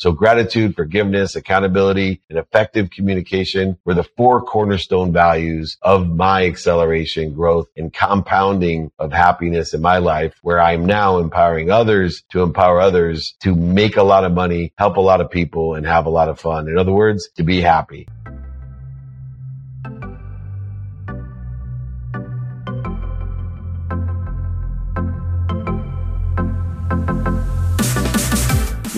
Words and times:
So 0.00 0.12
gratitude, 0.12 0.76
forgiveness, 0.76 1.36
accountability, 1.36 2.22
and 2.30 2.38
effective 2.38 2.88
communication 2.88 3.76
were 3.84 3.92
the 3.92 4.08
four 4.16 4.40
cornerstone 4.40 5.12
values 5.12 5.76
of 5.82 6.08
my 6.08 6.46
acceleration, 6.46 7.34
growth, 7.34 7.66
and 7.76 7.92
compounding 7.92 8.92
of 8.98 9.12
happiness 9.12 9.74
in 9.74 9.82
my 9.82 9.98
life, 9.98 10.32
where 10.40 10.58
I'm 10.58 10.86
now 10.86 11.18
empowering 11.18 11.70
others 11.70 12.22
to 12.30 12.42
empower 12.42 12.80
others 12.80 13.34
to 13.40 13.54
make 13.54 13.98
a 13.98 14.02
lot 14.02 14.24
of 14.24 14.32
money, 14.32 14.72
help 14.78 14.96
a 14.96 15.02
lot 15.02 15.20
of 15.20 15.30
people, 15.30 15.74
and 15.74 15.84
have 15.84 16.06
a 16.06 16.10
lot 16.10 16.30
of 16.30 16.40
fun. 16.40 16.66
In 16.66 16.78
other 16.78 16.92
words, 16.92 17.28
to 17.36 17.44
be 17.44 17.60
happy. 17.60 18.08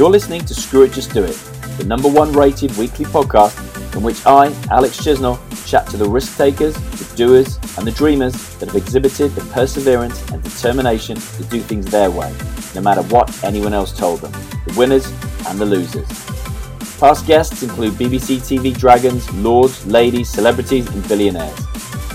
You're 0.02 0.10
listening 0.10 0.44
to 0.46 0.52
Screw 0.52 0.82
It 0.82 0.92
Just 0.92 1.14
Do 1.14 1.22
It, 1.22 1.36
the 1.78 1.84
number 1.84 2.08
one 2.08 2.32
rated 2.32 2.76
weekly 2.76 3.04
podcast 3.04 3.56
in 3.94 4.02
which 4.02 4.26
I, 4.26 4.46
Alex 4.68 5.00
Chisnall, 5.00 5.38
chat 5.64 5.86
to 5.90 5.96
the 5.96 6.08
risk 6.08 6.36
takers, 6.36 6.74
the 6.74 7.14
doers, 7.14 7.56
and 7.78 7.86
the 7.86 7.92
dreamers 7.92 8.32
that 8.56 8.66
have 8.66 8.74
exhibited 8.74 9.32
the 9.36 9.42
perseverance 9.52 10.28
and 10.32 10.42
determination 10.42 11.18
to 11.18 11.44
do 11.44 11.60
things 11.60 11.86
their 11.86 12.10
way, 12.10 12.34
no 12.74 12.80
matter 12.80 13.02
what 13.02 13.44
anyone 13.44 13.72
else 13.72 13.96
told 13.96 14.20
them, 14.22 14.32
the 14.66 14.74
winners 14.76 15.06
and 15.46 15.60
the 15.60 15.64
losers. 15.64 16.08
Past 16.98 17.24
guests 17.24 17.62
include 17.62 17.92
BBC 17.92 18.38
TV 18.38 18.76
dragons, 18.76 19.32
lords, 19.34 19.86
ladies, 19.86 20.28
celebrities, 20.28 20.88
and 20.88 21.06
billionaires. 21.06 21.60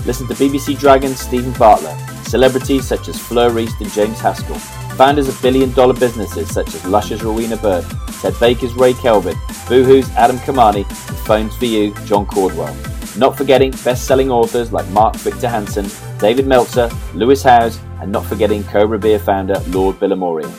Listen 0.04 0.28
to 0.28 0.34
BBC 0.34 0.78
Dragons 0.78 1.18
Steven 1.18 1.54
Bartlett, 1.54 1.96
celebrities 2.26 2.86
such 2.86 3.08
as 3.08 3.18
Fleur 3.18 3.58
East 3.58 3.80
and 3.80 3.90
James 3.92 4.20
Haskell, 4.20 4.60
founders 4.98 5.28
of 5.28 5.40
billion 5.40 5.72
dollar 5.74 5.94
businesses 5.94 6.52
such 6.52 6.74
as 6.74 6.84
Lush's 6.84 7.22
Rowena 7.22 7.56
Bird, 7.56 7.86
Ted 8.20 8.34
Baker's 8.40 8.74
Ray 8.74 8.94
Kelvin, 8.94 9.36
Boohoo's 9.68 10.10
Adam 10.16 10.38
Kamani, 10.38 10.84
and 11.08 11.18
Phones 11.18 11.54
4u, 11.54 12.04
John 12.04 12.26
Caudwell. 12.26 12.74
Not 13.16 13.36
forgetting 13.36 13.70
best 13.84 14.06
selling 14.06 14.28
authors 14.28 14.72
like 14.72 14.88
Mark 14.88 15.14
Victor 15.16 15.48
Hansen, 15.48 15.86
David 16.18 16.48
Meltzer, 16.48 16.90
Lewis 17.14 17.44
Howes, 17.44 17.78
and 18.00 18.10
not 18.10 18.26
forgetting 18.26 18.64
Cobra 18.64 18.98
Beer 18.98 19.20
founder 19.20 19.62
Lord 19.68 20.00
Bilimoria. 20.00 20.52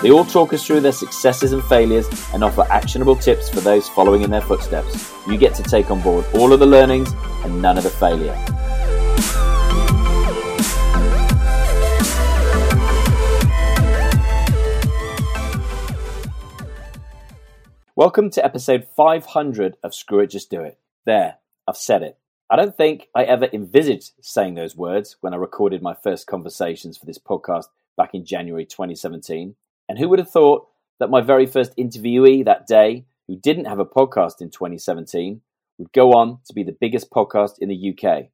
They 0.00 0.10
all 0.10 0.24
talk 0.24 0.54
us 0.54 0.66
through 0.66 0.80
their 0.80 0.92
successes 0.92 1.52
and 1.52 1.62
failures 1.64 2.08
and 2.32 2.42
offer 2.42 2.66
actionable 2.70 3.16
tips 3.16 3.50
for 3.50 3.60
those 3.60 3.86
following 3.90 4.22
in 4.22 4.30
their 4.30 4.40
footsteps. 4.40 5.12
You 5.28 5.36
get 5.36 5.54
to 5.56 5.62
take 5.62 5.90
on 5.90 6.00
board 6.00 6.24
all 6.34 6.54
of 6.54 6.60
the 6.60 6.66
learnings 6.66 7.12
and 7.44 7.60
none 7.60 7.76
of 7.76 7.84
the 7.84 7.90
failure. 7.90 8.34
Welcome 17.96 18.30
to 18.30 18.44
episode 18.44 18.88
500 18.96 19.76
of 19.84 19.94
Screw 19.94 20.18
It 20.18 20.30
Just 20.30 20.50
Do 20.50 20.62
It. 20.62 20.80
There, 21.06 21.36
I've 21.68 21.76
said 21.76 22.02
it. 22.02 22.18
I 22.50 22.56
don't 22.56 22.76
think 22.76 23.06
I 23.14 23.22
ever 23.22 23.48
envisaged 23.52 24.14
saying 24.20 24.54
those 24.54 24.74
words 24.74 25.14
when 25.20 25.32
I 25.32 25.36
recorded 25.36 25.80
my 25.80 25.94
first 25.94 26.26
conversations 26.26 26.98
for 26.98 27.06
this 27.06 27.20
podcast 27.20 27.66
back 27.96 28.12
in 28.12 28.24
January 28.24 28.66
2017. 28.66 29.54
And 29.88 29.96
who 29.96 30.08
would 30.08 30.18
have 30.18 30.28
thought 30.28 30.66
that 30.98 31.08
my 31.08 31.20
very 31.20 31.46
first 31.46 31.76
interviewee 31.76 32.44
that 32.44 32.66
day, 32.66 33.04
who 33.28 33.36
didn't 33.36 33.66
have 33.66 33.78
a 33.78 33.86
podcast 33.86 34.40
in 34.40 34.50
2017, 34.50 35.40
would 35.78 35.92
go 35.92 36.14
on 36.14 36.40
to 36.46 36.52
be 36.52 36.64
the 36.64 36.76
biggest 36.80 37.12
podcast 37.12 37.60
in 37.60 37.68
the 37.68 37.94
UK, 37.96 38.24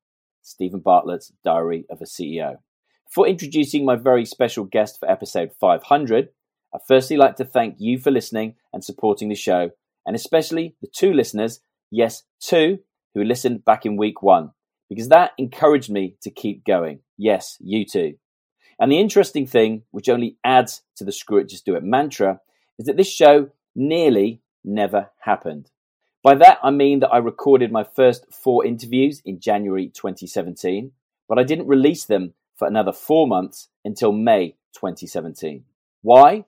Steven 0.41 0.81
Bartlett's 0.81 1.35
Diary 1.45 1.85
of 1.91 2.01
a 2.01 2.07
CEO. 2.07 2.61
Before 3.07 3.29
introducing 3.29 3.85
my 3.85 3.97
very 3.97 4.25
special 4.25 4.65
guest 4.65 4.99
for 4.99 5.11
episode 5.11 5.51
500, 5.61 6.31
I'd 6.75 6.81
firstly 6.87 7.17
like 7.17 7.37
to 7.37 7.45
thank 7.45 7.77
you 7.79 7.99
for 7.99 8.11
listening 8.11 8.55
and 8.73 8.85
supporting 8.85 9.29
the 9.29 9.35
show, 9.35 9.71
and 10.07 10.15
especially 10.15 10.77
the 10.81 10.89
two 10.89 11.13
listeners, 11.13 11.61
yes, 11.91 12.23
two, 12.41 12.81
who 13.15 13.25
listened 13.25 13.65
back 13.65 13.85
in 13.85 13.97
week 13.97 14.23
one, 14.23 14.53
because 14.89 15.09
that 15.09 15.33
encouraged 15.39 15.91
me 15.91 16.17
to 16.23 16.31
keep 16.31 16.65
going. 16.65 17.01
Yes, 17.17 17.57
you 17.61 17.85
too. 17.85 18.15
And 18.79 18.91
the 18.91 19.01
interesting 19.01 19.47
thing, 19.47 19.83
which 19.91 20.09
only 20.09 20.37
adds 20.45 20.83
to 20.97 21.05
the 21.05 21.13
screw 21.13 21.39
it, 21.39 21.49
just 21.49 21.67
do 21.67 21.75
it 21.75 21.83
mantra, 21.83 22.41
is 22.79 22.87
that 22.87 22.97
this 22.97 23.13
show 23.13 23.51
nearly 23.75 24.41
never 24.65 25.11
happened. 25.21 25.71
By 26.23 26.35
that, 26.37 26.59
I 26.63 26.71
mean 26.71 27.01
that 27.01 27.11
I 27.11 27.19
recorded 27.19 27.73
my 27.73 27.85
first 27.85 28.33
four 28.33 28.65
interviews 28.65 29.23
in 29.25 29.41
January 29.41 29.89
2017, 29.89 30.93
but 31.29 31.39
I 31.39 31.45
didn't 31.45 31.67
release 31.67 32.05
them 32.05 32.35
for 32.57 32.69
another 32.69 32.93
four 32.93 33.27
months 33.27 33.69
until 33.85 34.13
May 34.13 34.57
2017. 34.75 35.65
Why? 36.03 36.45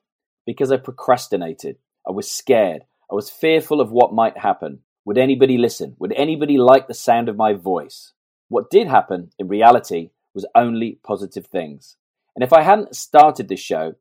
Because 0.47 0.73
I 0.73 0.77
procrastinated. 0.77 1.79
I 2.07 2.11
was 2.13 2.31
scared. 2.31 2.83
I 3.11 3.15
was 3.15 3.31
fearful 3.31 3.81
of 3.81 3.93
what 3.93 4.15
might 4.15 4.39
happen. 4.39 4.81
Would 5.05 5.19
anybody 5.19 5.59
listen? 5.59 5.97
Would 5.99 6.13
anybody 6.13 6.59
like 6.59 6.89
the 6.89 6.95
sound 6.95 7.29
of 7.29 7.37
my 7.37 7.53
voice? 7.53 8.13
What 8.49 8.71
did 8.71 8.87
happen 8.87 9.31
in 9.39 9.49
reality 9.49 10.11
was 10.35 10.47
only 10.55 10.99
positive 11.03 11.47
things. 11.47 11.97
And 12.35 12.43
if 12.43 12.53
I 12.53 12.63
hadn't 12.63 12.97
started 12.97 13.49
this 13.49 13.61
show, 13.61 13.95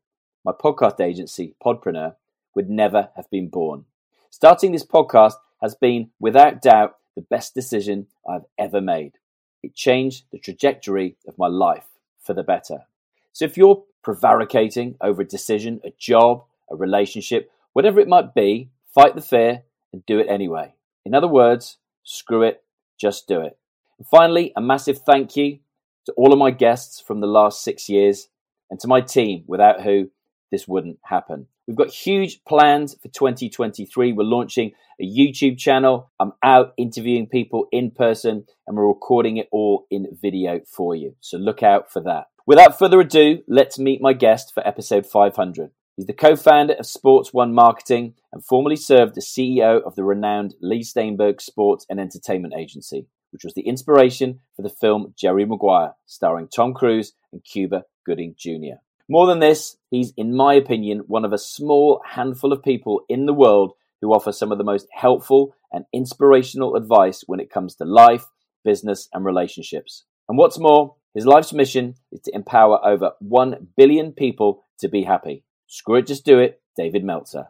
my 0.46 0.51
podcast 0.51 1.00
agency, 1.00 1.56
Podpreneur, 1.63 2.16
would 2.56 2.69
never 2.69 3.09
have 3.16 3.30
been 3.30 3.50
born. 3.50 3.85
Starting 4.30 4.72
this 4.72 4.85
podcast 4.85 5.35
has 5.62 5.75
been, 5.75 6.09
without 6.19 6.62
doubt, 6.62 6.97
the 7.16 7.22
best 7.22 7.53
decision 7.53 8.07
I've 8.28 8.46
ever 8.57 8.81
made. 8.81 9.13
It 9.62 9.75
changed 9.75 10.25
the 10.31 10.40
trajectory 10.40 11.18
of 11.28 11.38
my 11.38 11.47
life 11.47 11.88
for 12.22 12.34
the 12.34 12.44
better. 12.44 12.85
So 13.34 13.46
if 13.46 13.58
you're 13.58 13.84
prevaricating 14.03 14.96
over 15.02 15.22
a 15.22 15.28
decision, 15.28 15.81
a 15.84 15.92
job, 15.97 16.44
a 16.69 16.75
relationship, 16.75 17.52
whatever 17.74 18.00
it 18.00 18.08
might 18.08 18.34
be, 18.34 18.69
fight 18.94 19.16
the 19.16 19.22
fear 19.22 19.64
and 19.94 20.06
do 20.06 20.19
it 20.19 20.28
anyway. 20.30 20.74
In 21.06 21.14
other 21.14 21.28
words, 21.28 21.78
screw 22.03 22.44
it, 22.44 22.64
just 23.00 23.28
do 23.28 23.42
it. 23.42 23.58
And 23.97 24.08
finally, 24.08 24.52
a 24.56 24.62
massive 24.62 25.00
thank 25.00 25.36
you 25.36 25.59
to 26.06 26.14
all 26.14 26.34
of 26.34 26.40
my 26.40 26.52
guests 26.52 27.00
from 27.00 27.22
the 27.22 27.28
last 27.28 27.64
six 27.64 27.88
years 27.90 28.28
and 28.69 28.80
to 28.80 28.88
my 28.88 29.02
team, 29.02 29.44
without 29.48 29.81
who 29.81 30.09
this 30.52 30.68
wouldn't 30.68 31.00
happen. 31.03 31.48
We've 31.68 31.78
got 31.78 31.92
huge 31.92 32.44
plans 32.44 32.96
for 33.02 33.08
2023. 33.08 34.13
We're 34.13 34.24
launching 34.24 34.72
a 35.00 35.06
YouTube 35.06 35.58
channel. 35.58 36.12
I'm 36.19 36.34
out 36.44 36.74
interviewing 36.78 37.28
people 37.28 37.68
in 37.72 37.92
person 37.92 38.46
and 38.68 38.75
we're 38.75 38.88
recording 38.88 39.38
it 39.38 39.48
all 39.52 39.86
in 39.90 40.08
video 40.22 40.62
for 40.66 40.96
you. 40.96 41.16
So 41.22 41.38
look 41.38 41.63
out 41.63 41.92
for 41.92 42.02
that. 42.03 42.25
Without 42.51 42.78
further 42.78 43.00
ado, 43.00 43.41
let's 43.47 43.79
meet 43.79 44.01
my 44.01 44.12
guest 44.12 44.53
for 44.53 44.67
episode 44.67 45.06
500. 45.06 45.72
He's 45.95 46.06
the 46.06 46.12
co 46.12 46.35
founder 46.35 46.73
of 46.73 46.85
Sports 46.85 47.31
One 47.31 47.53
Marketing 47.53 48.16
and 48.34 48.44
formerly 48.44 48.75
served 48.75 49.17
as 49.17 49.25
CEO 49.25 49.81
of 49.81 49.95
the 49.95 50.03
renowned 50.03 50.56
Leigh 50.59 50.84
Steinberg 50.84 51.39
Sports 51.39 51.85
and 51.89 51.97
Entertainment 51.97 52.53
Agency, 52.53 53.07
which 53.29 53.45
was 53.45 53.53
the 53.53 53.62
inspiration 53.62 54.41
for 54.53 54.63
the 54.63 54.69
film 54.69 55.13
Jerry 55.17 55.45
Maguire, 55.45 55.94
starring 56.07 56.50
Tom 56.50 56.73
Cruise 56.73 57.13
and 57.31 57.41
Cuba 57.41 57.85
Gooding 58.06 58.35
Jr. 58.38 58.81
More 59.07 59.28
than 59.28 59.39
this, 59.39 59.78
he's, 59.89 60.12
in 60.18 60.35
my 60.35 60.53
opinion, 60.53 61.03
one 61.07 61.23
of 61.23 61.31
a 61.31 61.38
small 61.38 62.01
handful 62.06 62.51
of 62.51 62.62
people 62.62 63.06
in 63.07 63.28
the 63.28 63.33
world 63.33 63.72
who 64.01 64.12
offer 64.12 64.33
some 64.33 64.51
of 64.51 64.57
the 64.57 64.66
most 64.66 64.89
helpful 64.91 65.56
and 65.72 65.85
inspirational 65.94 66.75
advice 66.75 67.23
when 67.28 67.39
it 67.39 67.50
comes 67.50 67.75
to 67.75 67.85
life, 67.85 68.25
business, 68.66 69.07
and 69.13 69.23
relationships. 69.23 70.03
And 70.28 70.38
what's 70.38 70.59
more, 70.59 70.95
his 71.14 71.26
life's 71.26 71.54
mission 71.54 71.96
is 72.12 72.22
to 72.22 72.36
empower 72.36 72.84
over 72.86 73.12
1 73.20 73.68
billion 73.76 74.12
people 74.12 74.64
to 74.80 74.88
be 74.88 75.04
happy. 75.04 75.44
Screw 75.68 75.96
it, 75.96 76.08
just 76.08 76.26
do 76.26 76.40
it. 76.40 76.62
David 76.78 77.04
Meltzer. 77.04 77.48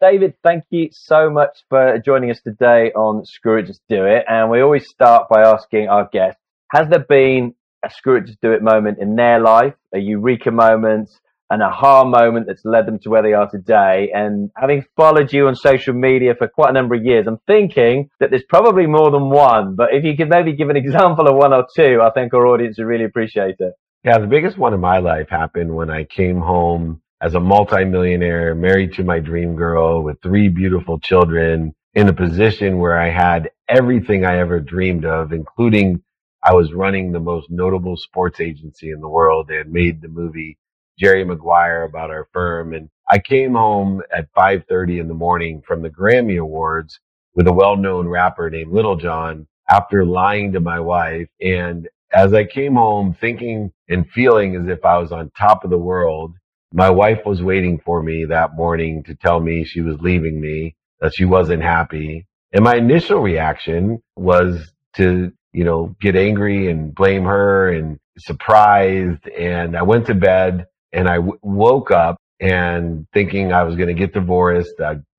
David, 0.00 0.34
thank 0.42 0.64
you 0.70 0.88
so 0.90 1.30
much 1.30 1.62
for 1.68 1.96
joining 2.04 2.32
us 2.32 2.40
today 2.40 2.90
on 2.92 3.24
Screw 3.24 3.58
It, 3.58 3.66
Just 3.66 3.82
Do 3.88 4.04
It. 4.04 4.24
And 4.28 4.50
we 4.50 4.60
always 4.60 4.88
start 4.88 5.28
by 5.28 5.42
asking 5.42 5.88
our 5.88 6.08
guests, 6.12 6.40
has 6.72 6.88
there 6.88 7.06
been 7.08 7.54
a 7.84 7.90
Screw 7.90 8.16
It, 8.16 8.26
Just 8.26 8.40
Do 8.40 8.50
It 8.50 8.62
moment 8.62 8.98
in 8.98 9.14
their 9.14 9.38
life, 9.38 9.74
a 9.94 10.00
eureka 10.00 10.50
moment, 10.50 11.08
an 11.52 11.60
aha 11.60 12.02
moment 12.04 12.46
that's 12.46 12.64
led 12.64 12.86
them 12.86 12.98
to 13.00 13.10
where 13.10 13.22
they 13.22 13.34
are 13.34 13.48
today. 13.48 14.10
And 14.14 14.50
having 14.56 14.84
followed 14.96 15.32
you 15.32 15.48
on 15.48 15.54
social 15.54 15.92
media 15.92 16.34
for 16.34 16.48
quite 16.48 16.70
a 16.70 16.72
number 16.72 16.94
of 16.94 17.04
years, 17.04 17.26
I'm 17.26 17.40
thinking 17.46 18.08
that 18.20 18.30
there's 18.30 18.44
probably 18.48 18.86
more 18.86 19.10
than 19.10 19.28
one. 19.28 19.76
But 19.76 19.90
if 19.92 20.02
you 20.02 20.16
could 20.16 20.30
maybe 20.30 20.56
give 20.56 20.70
an 20.70 20.76
example 20.84 21.28
of 21.28 21.36
one 21.36 21.52
or 21.52 21.66
two, 21.76 22.00
I 22.02 22.10
think 22.10 22.32
our 22.32 22.46
audience 22.46 22.78
would 22.78 22.86
really 22.86 23.04
appreciate 23.04 23.56
it. 23.58 23.74
Yeah, 24.02 24.18
the 24.18 24.26
biggest 24.26 24.56
one 24.56 24.72
in 24.72 24.80
my 24.80 24.98
life 24.98 25.28
happened 25.28 25.74
when 25.74 25.90
I 25.90 26.04
came 26.04 26.40
home 26.40 27.02
as 27.20 27.34
a 27.34 27.40
multimillionaire, 27.40 28.54
married 28.54 28.94
to 28.94 29.04
my 29.04 29.20
dream 29.20 29.54
girl 29.54 30.02
with 30.02 30.20
three 30.22 30.48
beautiful 30.48 30.98
children 30.98 31.74
in 31.94 32.08
a 32.08 32.14
position 32.14 32.78
where 32.78 32.98
I 32.98 33.10
had 33.10 33.50
everything 33.68 34.24
I 34.24 34.38
ever 34.38 34.58
dreamed 34.58 35.04
of, 35.04 35.32
including 35.32 36.02
I 36.42 36.54
was 36.54 36.72
running 36.72 37.12
the 37.12 37.20
most 37.20 37.50
notable 37.50 37.96
sports 37.96 38.40
agency 38.40 38.90
in 38.90 39.00
the 39.00 39.08
world. 39.08 39.50
Had 39.50 39.70
made 39.70 40.00
the 40.00 40.08
movie 40.08 40.56
Jerry 40.98 41.24
Maguire 41.24 41.84
about 41.84 42.10
our 42.10 42.28
firm. 42.32 42.74
And 42.74 42.88
I 43.10 43.18
came 43.18 43.54
home 43.54 44.02
at 44.16 44.32
5.30 44.34 45.00
in 45.00 45.08
the 45.08 45.14
morning 45.14 45.62
from 45.66 45.82
the 45.82 45.90
Grammy 45.90 46.38
Awards 46.40 47.00
with 47.34 47.46
a 47.46 47.52
well-known 47.52 48.08
rapper 48.08 48.50
named 48.50 48.72
Lil 48.72 48.96
Jon 48.96 49.46
after 49.70 50.04
lying 50.04 50.52
to 50.52 50.60
my 50.60 50.80
wife. 50.80 51.28
And 51.40 51.88
as 52.12 52.34
I 52.34 52.44
came 52.44 52.74
home 52.74 53.16
thinking 53.20 53.72
and 53.88 54.08
feeling 54.10 54.54
as 54.56 54.68
if 54.68 54.84
I 54.84 54.98
was 54.98 55.12
on 55.12 55.30
top 55.30 55.64
of 55.64 55.70
the 55.70 55.78
world, 55.78 56.34
My 56.72 56.88
wife 56.88 57.20
was 57.26 57.42
waiting 57.42 57.78
for 57.84 58.02
me 58.02 58.24
that 58.26 58.56
morning 58.56 59.02
to 59.04 59.14
tell 59.14 59.40
me 59.40 59.64
she 59.64 59.82
was 59.82 60.00
leaving 60.00 60.40
me, 60.40 60.74
that 61.00 61.14
she 61.14 61.26
wasn't 61.26 61.62
happy. 61.62 62.26
And 62.52 62.64
my 62.64 62.76
initial 62.76 63.20
reaction 63.20 64.02
was 64.16 64.72
to, 64.96 65.32
you 65.52 65.64
know, 65.64 65.94
get 66.00 66.16
angry 66.16 66.70
and 66.70 66.94
blame 66.94 67.24
her 67.24 67.70
and 67.72 67.98
surprised. 68.18 69.28
And 69.28 69.76
I 69.76 69.82
went 69.82 70.06
to 70.06 70.14
bed 70.14 70.66
and 70.92 71.08
I 71.08 71.16
w- 71.16 71.38
woke 71.42 71.90
up 71.90 72.16
and 72.40 73.06
thinking 73.12 73.52
I 73.52 73.62
was 73.62 73.76
going 73.76 73.88
to 73.88 73.94
get 73.94 74.12
divorced. 74.12 74.74